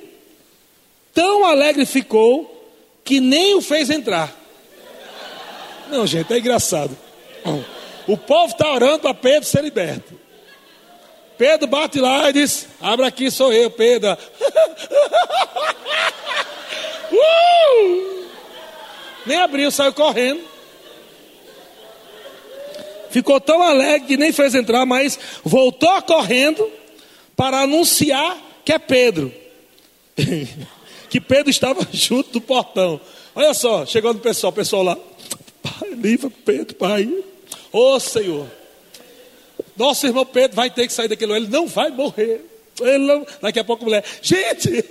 tão 1.15 1.47
alegre 1.47 1.87
ficou 1.87 2.71
que 3.03 3.21
nem 3.21 3.55
o 3.55 3.63
fez 3.63 3.89
entrar. 3.89 4.39
Não, 5.91 6.07
gente, 6.07 6.31
é 6.31 6.39
engraçado. 6.39 6.95
O 8.07 8.19
povo 8.19 8.53
está 8.53 8.71
orando 8.71 8.99
para 8.99 9.15
Pedro 9.15 9.49
ser 9.49 9.65
liberto. 9.65 10.21
Pedro 11.39 11.67
bate 11.67 11.99
lá 12.01 12.31
e 12.31 12.33
diz: 12.33 12.69
Abra 12.81 13.07
aqui, 13.07 13.31
sou 13.31 13.53
eu, 13.53 13.71
Pedro. 13.71 14.13
uh! 17.13 18.23
Nem 19.27 19.39
abriu, 19.39 19.71
saiu 19.71 19.93
correndo. 19.93 20.41
Ficou 23.11 23.39
tão 23.41 23.63
alegre 23.63 24.09
que 24.09 24.17
nem 24.17 24.33
fez 24.33 24.55
entrar, 24.55 24.87
mas 24.87 25.19
voltou 25.45 26.01
correndo 26.03 26.67
para 27.37 27.61
anunciar 27.61 28.39
que 28.65 28.73
é 28.73 28.79
Pedro. 28.79 29.33
que 31.11 31.21
Pedro 31.21 31.51
estava 31.51 31.87
junto 31.93 32.31
do 32.31 32.41
portão. 32.41 32.99
Olha 33.35 33.53
só, 33.53 33.85
chegando 33.85 34.17
o 34.17 34.21
pessoal, 34.21 34.51
o 34.51 34.55
pessoal 34.55 34.83
lá. 34.83 34.97
Pai, 35.63 35.91
livra 35.91 36.31
Pedro, 36.45 36.75
pai. 36.75 37.07
Ô 37.71 37.95
oh, 37.95 38.01
Senhor. 38.01 38.47
Nosso 39.77 40.07
irmão 40.07 40.25
Pedro 40.27 40.57
vai 40.57 40.71
ter 40.71 40.87
que 40.87 40.93
sair 40.93 41.09
daquele 41.09 41.33
ele 41.33 41.49
não 41.49 41.67
vai 41.67 41.91
morrer. 41.91 42.45
Ele 42.81 42.99
não... 42.99 43.27
Daqui 43.41 43.59
a 43.59 43.65
pouco 43.65 43.85
a 43.85 43.87
mulher, 43.87 44.05
gente, 44.21 44.69
ele 44.69 44.85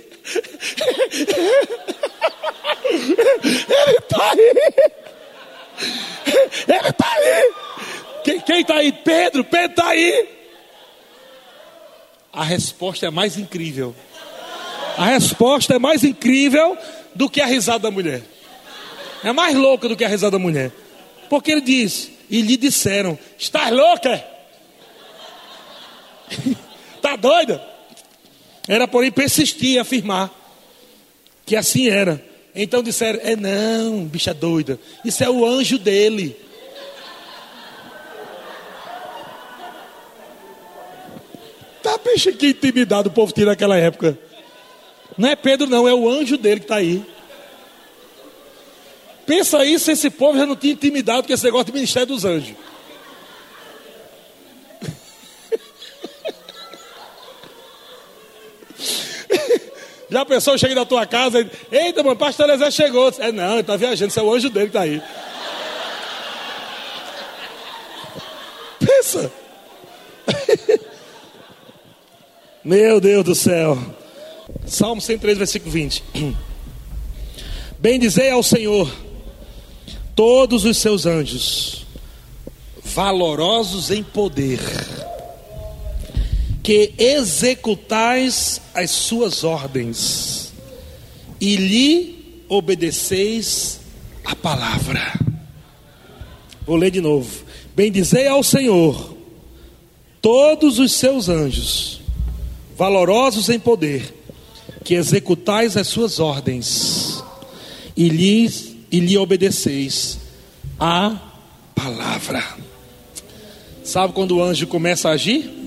está 3.98 4.30
aí. 4.30 4.54
Ele 6.68 6.88
está 6.88 7.12
aí. 7.12 7.52
Quem 8.44 8.60
está 8.60 8.76
aí? 8.76 8.92
Pedro, 8.92 9.44
Pedro 9.44 9.70
está 9.70 9.88
aí. 9.88 10.28
A 12.32 12.44
resposta 12.44 13.06
é 13.06 13.10
mais 13.10 13.36
incrível. 13.36 13.94
A 14.96 15.06
resposta 15.06 15.74
é 15.74 15.78
mais 15.78 16.04
incrível 16.04 16.76
do 17.14 17.28
que 17.28 17.40
a 17.40 17.46
risada 17.46 17.80
da 17.80 17.90
mulher. 17.90 18.22
É 19.24 19.32
mais 19.32 19.54
louca 19.54 19.88
do 19.88 19.96
que 19.96 20.04
a 20.04 20.08
risada 20.08 20.32
da 20.32 20.38
mulher. 20.38 20.72
Porque 21.28 21.50
ele 21.50 21.60
diz: 21.60 22.10
E 22.30 22.40
lhe 22.40 22.56
disseram: 22.56 23.18
Estás 23.38 23.72
louca? 23.72 24.31
Está 26.96 27.16
doida? 27.16 27.62
Era, 28.68 28.86
porém, 28.86 29.10
persistir 29.10 29.76
em 29.76 29.78
afirmar 29.78 30.30
que 31.44 31.56
assim 31.56 31.88
era. 31.88 32.24
Então 32.54 32.82
disseram: 32.82 33.20
É 33.22 33.34
não, 33.36 34.04
bicha 34.04 34.32
doida. 34.32 34.78
Isso 35.04 35.22
é 35.24 35.30
o 35.30 35.44
anjo 35.44 35.78
dele. 35.78 36.36
Tá, 41.82 41.98
bicha, 41.98 42.32
que 42.32 42.48
intimidade 42.48 43.08
o 43.08 43.10
povo 43.10 43.32
tinha 43.32 43.46
naquela 43.46 43.76
época. 43.76 44.16
Não 45.18 45.28
é 45.28 45.36
Pedro, 45.36 45.68
não, 45.68 45.88
é 45.88 45.92
o 45.92 46.08
anjo 46.08 46.36
dele 46.36 46.60
que 46.60 46.64
está 46.64 46.76
aí. 46.76 47.04
Pensa 49.26 49.58
aí 49.58 49.78
se 49.78 49.92
esse 49.92 50.10
povo 50.10 50.38
já 50.38 50.46
não 50.46 50.56
tinha 50.56 50.72
intimidade 50.72 51.26
com 51.26 51.32
esse 51.32 51.44
negócio 51.44 51.66
do 51.66 51.74
ministério 51.74 52.08
dos 52.08 52.24
anjos. 52.24 52.54
A 60.22 60.24
pessoa 60.24 60.56
chega 60.56 60.76
na 60.76 60.84
tua 60.84 61.04
casa 61.04 61.40
e 61.40 61.76
eita, 61.76 62.00
mano, 62.00 62.14
pastor 62.14 62.48
Elezé 62.48 62.70
chegou. 62.70 63.12
É 63.18 63.32
não, 63.32 63.54
ele 63.54 63.60
está 63.62 63.76
viajando, 63.76 64.08
isso 64.08 64.20
é 64.20 64.22
o 64.22 64.32
anjo 64.32 64.48
dele 64.48 64.66
que 64.66 64.76
está 64.76 64.82
aí. 64.82 65.02
Pensa. 68.78 69.32
Meu 72.62 73.00
Deus 73.00 73.24
do 73.24 73.34
céu. 73.34 73.76
Salmo 74.64 75.00
103, 75.00 75.38
versículo 75.38 75.72
20. 75.72 76.04
Bendizei 77.80 78.30
ao 78.30 78.44
Senhor 78.44 78.94
todos 80.14 80.64
os 80.64 80.76
seus 80.78 81.04
anjos, 81.04 81.84
valorosos 82.84 83.90
em 83.90 84.04
poder 84.04 84.60
que 86.62 86.94
executais 86.96 88.60
as 88.74 88.90
suas 88.90 89.42
ordens 89.42 90.52
e 91.40 91.56
lhe 91.56 92.44
obedeceis 92.48 93.80
a 94.24 94.36
palavra. 94.36 95.12
Vou 96.64 96.76
ler 96.76 96.90
de 96.90 97.00
novo. 97.00 97.44
Bendizei 97.74 98.28
ao 98.28 98.42
Senhor 98.42 99.16
todos 100.20 100.78
os 100.78 100.92
seus 100.92 101.28
anjos, 101.28 102.00
valorosos 102.76 103.48
em 103.48 103.58
poder, 103.58 104.14
que 104.84 104.94
executais 104.94 105.76
as 105.76 105.88
suas 105.88 106.20
ordens 106.20 107.24
e 107.96 108.08
lhe, 108.08 108.48
e 108.90 109.00
lhe 109.00 109.18
obedeceis 109.18 110.18
a 110.78 111.16
palavra. 111.74 112.44
Sabe 113.82 114.12
quando 114.12 114.36
o 114.36 114.42
anjo 114.42 114.68
começa 114.68 115.08
a 115.08 115.12
agir? 115.12 115.61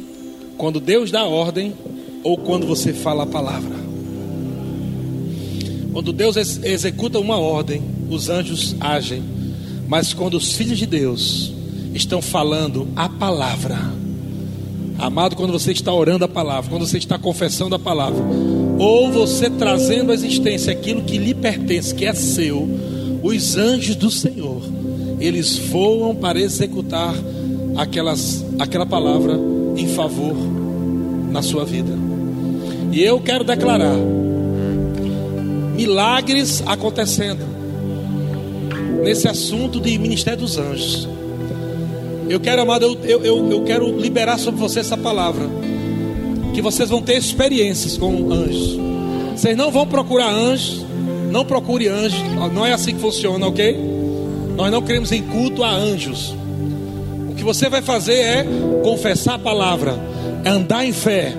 Quando 0.57 0.79
Deus 0.79 1.11
dá 1.11 1.25
ordem 1.25 1.73
ou 2.25 2.37
quando 2.37 2.65
você 2.65 2.91
fala 2.91 3.21
a 3.21 3.27
palavra. 3.27 3.75
Quando 5.93 6.11
Deus 6.11 6.35
ex 6.35 6.59
executa 6.63 7.19
uma 7.19 7.37
ordem, 7.37 7.83
os 8.09 8.29
anjos 8.29 8.75
agem. 8.79 9.23
Mas 9.87 10.11
quando 10.11 10.33
os 10.33 10.53
filhos 10.53 10.79
de 10.79 10.87
Deus 10.87 11.53
estão 11.93 12.23
falando 12.23 12.87
a 12.95 13.07
palavra, 13.07 13.77
amado, 14.97 15.35
quando 15.35 15.53
você 15.53 15.71
está 15.71 15.93
orando 15.93 16.25
a 16.25 16.27
palavra, 16.27 16.69
quando 16.69 16.87
você 16.87 16.97
está 16.97 17.19
confessando 17.19 17.75
a 17.75 17.79
palavra, 17.79 18.23
ou 18.79 19.11
você 19.11 19.47
trazendo 19.49 20.11
à 20.11 20.15
existência 20.15 20.73
aquilo 20.73 21.03
que 21.03 21.19
lhe 21.19 21.35
pertence, 21.35 21.93
que 21.93 22.05
é 22.05 22.13
seu, 22.13 22.67
os 23.21 23.55
anjos 23.55 23.95
do 23.95 24.09
Senhor, 24.09 24.63
eles 25.19 25.57
voam 25.57 26.15
para 26.15 26.39
executar 26.39 27.13
aquelas, 27.77 28.43
aquela 28.57 28.85
palavra 28.85 29.54
em 29.75 29.87
favor 29.87 30.35
na 31.31 31.41
sua 31.41 31.65
vida. 31.65 31.91
E 32.91 33.03
eu 33.03 33.19
quero 33.19 33.43
declarar 33.43 33.95
milagres 35.75 36.63
acontecendo 36.65 37.45
nesse 39.03 39.27
assunto 39.27 39.79
de 39.79 39.97
ministério 39.97 40.39
dos 40.39 40.57
anjos. 40.57 41.07
Eu 42.29 42.39
quero, 42.39 42.61
amado, 42.61 42.97
eu, 43.03 43.23
eu, 43.23 43.51
eu 43.51 43.63
quero 43.63 43.99
liberar 43.99 44.39
sobre 44.39 44.59
você 44.59 44.79
essa 44.79 44.97
palavra. 44.97 45.47
Que 46.53 46.61
vocês 46.61 46.89
vão 46.89 47.01
ter 47.01 47.17
experiências 47.17 47.97
com 47.97 48.31
anjos. 48.31 48.79
Vocês 49.35 49.55
não 49.57 49.69
vão 49.69 49.85
procurar 49.85 50.31
anjos. 50.31 50.85
Não 51.31 51.45
procure 51.45 51.87
anjos. 51.87 52.19
Não 52.53 52.65
é 52.65 52.71
assim 52.71 52.95
que 52.95 53.01
funciona, 53.01 53.45
ok? 53.45 53.77
Nós 54.55 54.71
não 54.71 54.81
queremos 54.81 55.11
em 55.11 55.21
culto 55.21 55.63
a 55.63 55.69
anjos 55.69 56.33
você 57.45 57.69
vai 57.69 57.81
fazer 57.81 58.19
é 58.19 58.45
confessar 58.83 59.35
a 59.35 59.39
palavra, 59.39 59.95
é 60.43 60.49
andar 60.49 60.83
em 60.83 60.91
fé, 60.91 61.31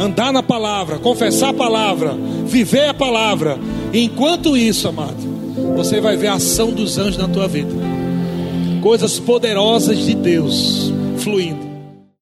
andar 0.00 0.32
na 0.32 0.42
palavra, 0.42 0.98
confessar 0.98 1.50
a 1.50 1.54
palavra, 1.54 2.16
viver 2.46 2.88
a 2.88 2.94
palavra. 2.94 3.58
E 3.92 4.02
enquanto 4.02 4.56
isso, 4.56 4.88
amado, 4.88 5.16
você 5.76 6.00
vai 6.00 6.16
ver 6.16 6.28
a 6.28 6.34
ação 6.34 6.72
dos 6.72 6.96
anjos 6.96 7.18
na 7.18 7.28
tua 7.28 7.46
vida, 7.46 7.72
coisas 8.82 9.18
poderosas 9.18 9.98
de 9.98 10.14
Deus 10.14 10.90
fluindo. 11.18 11.65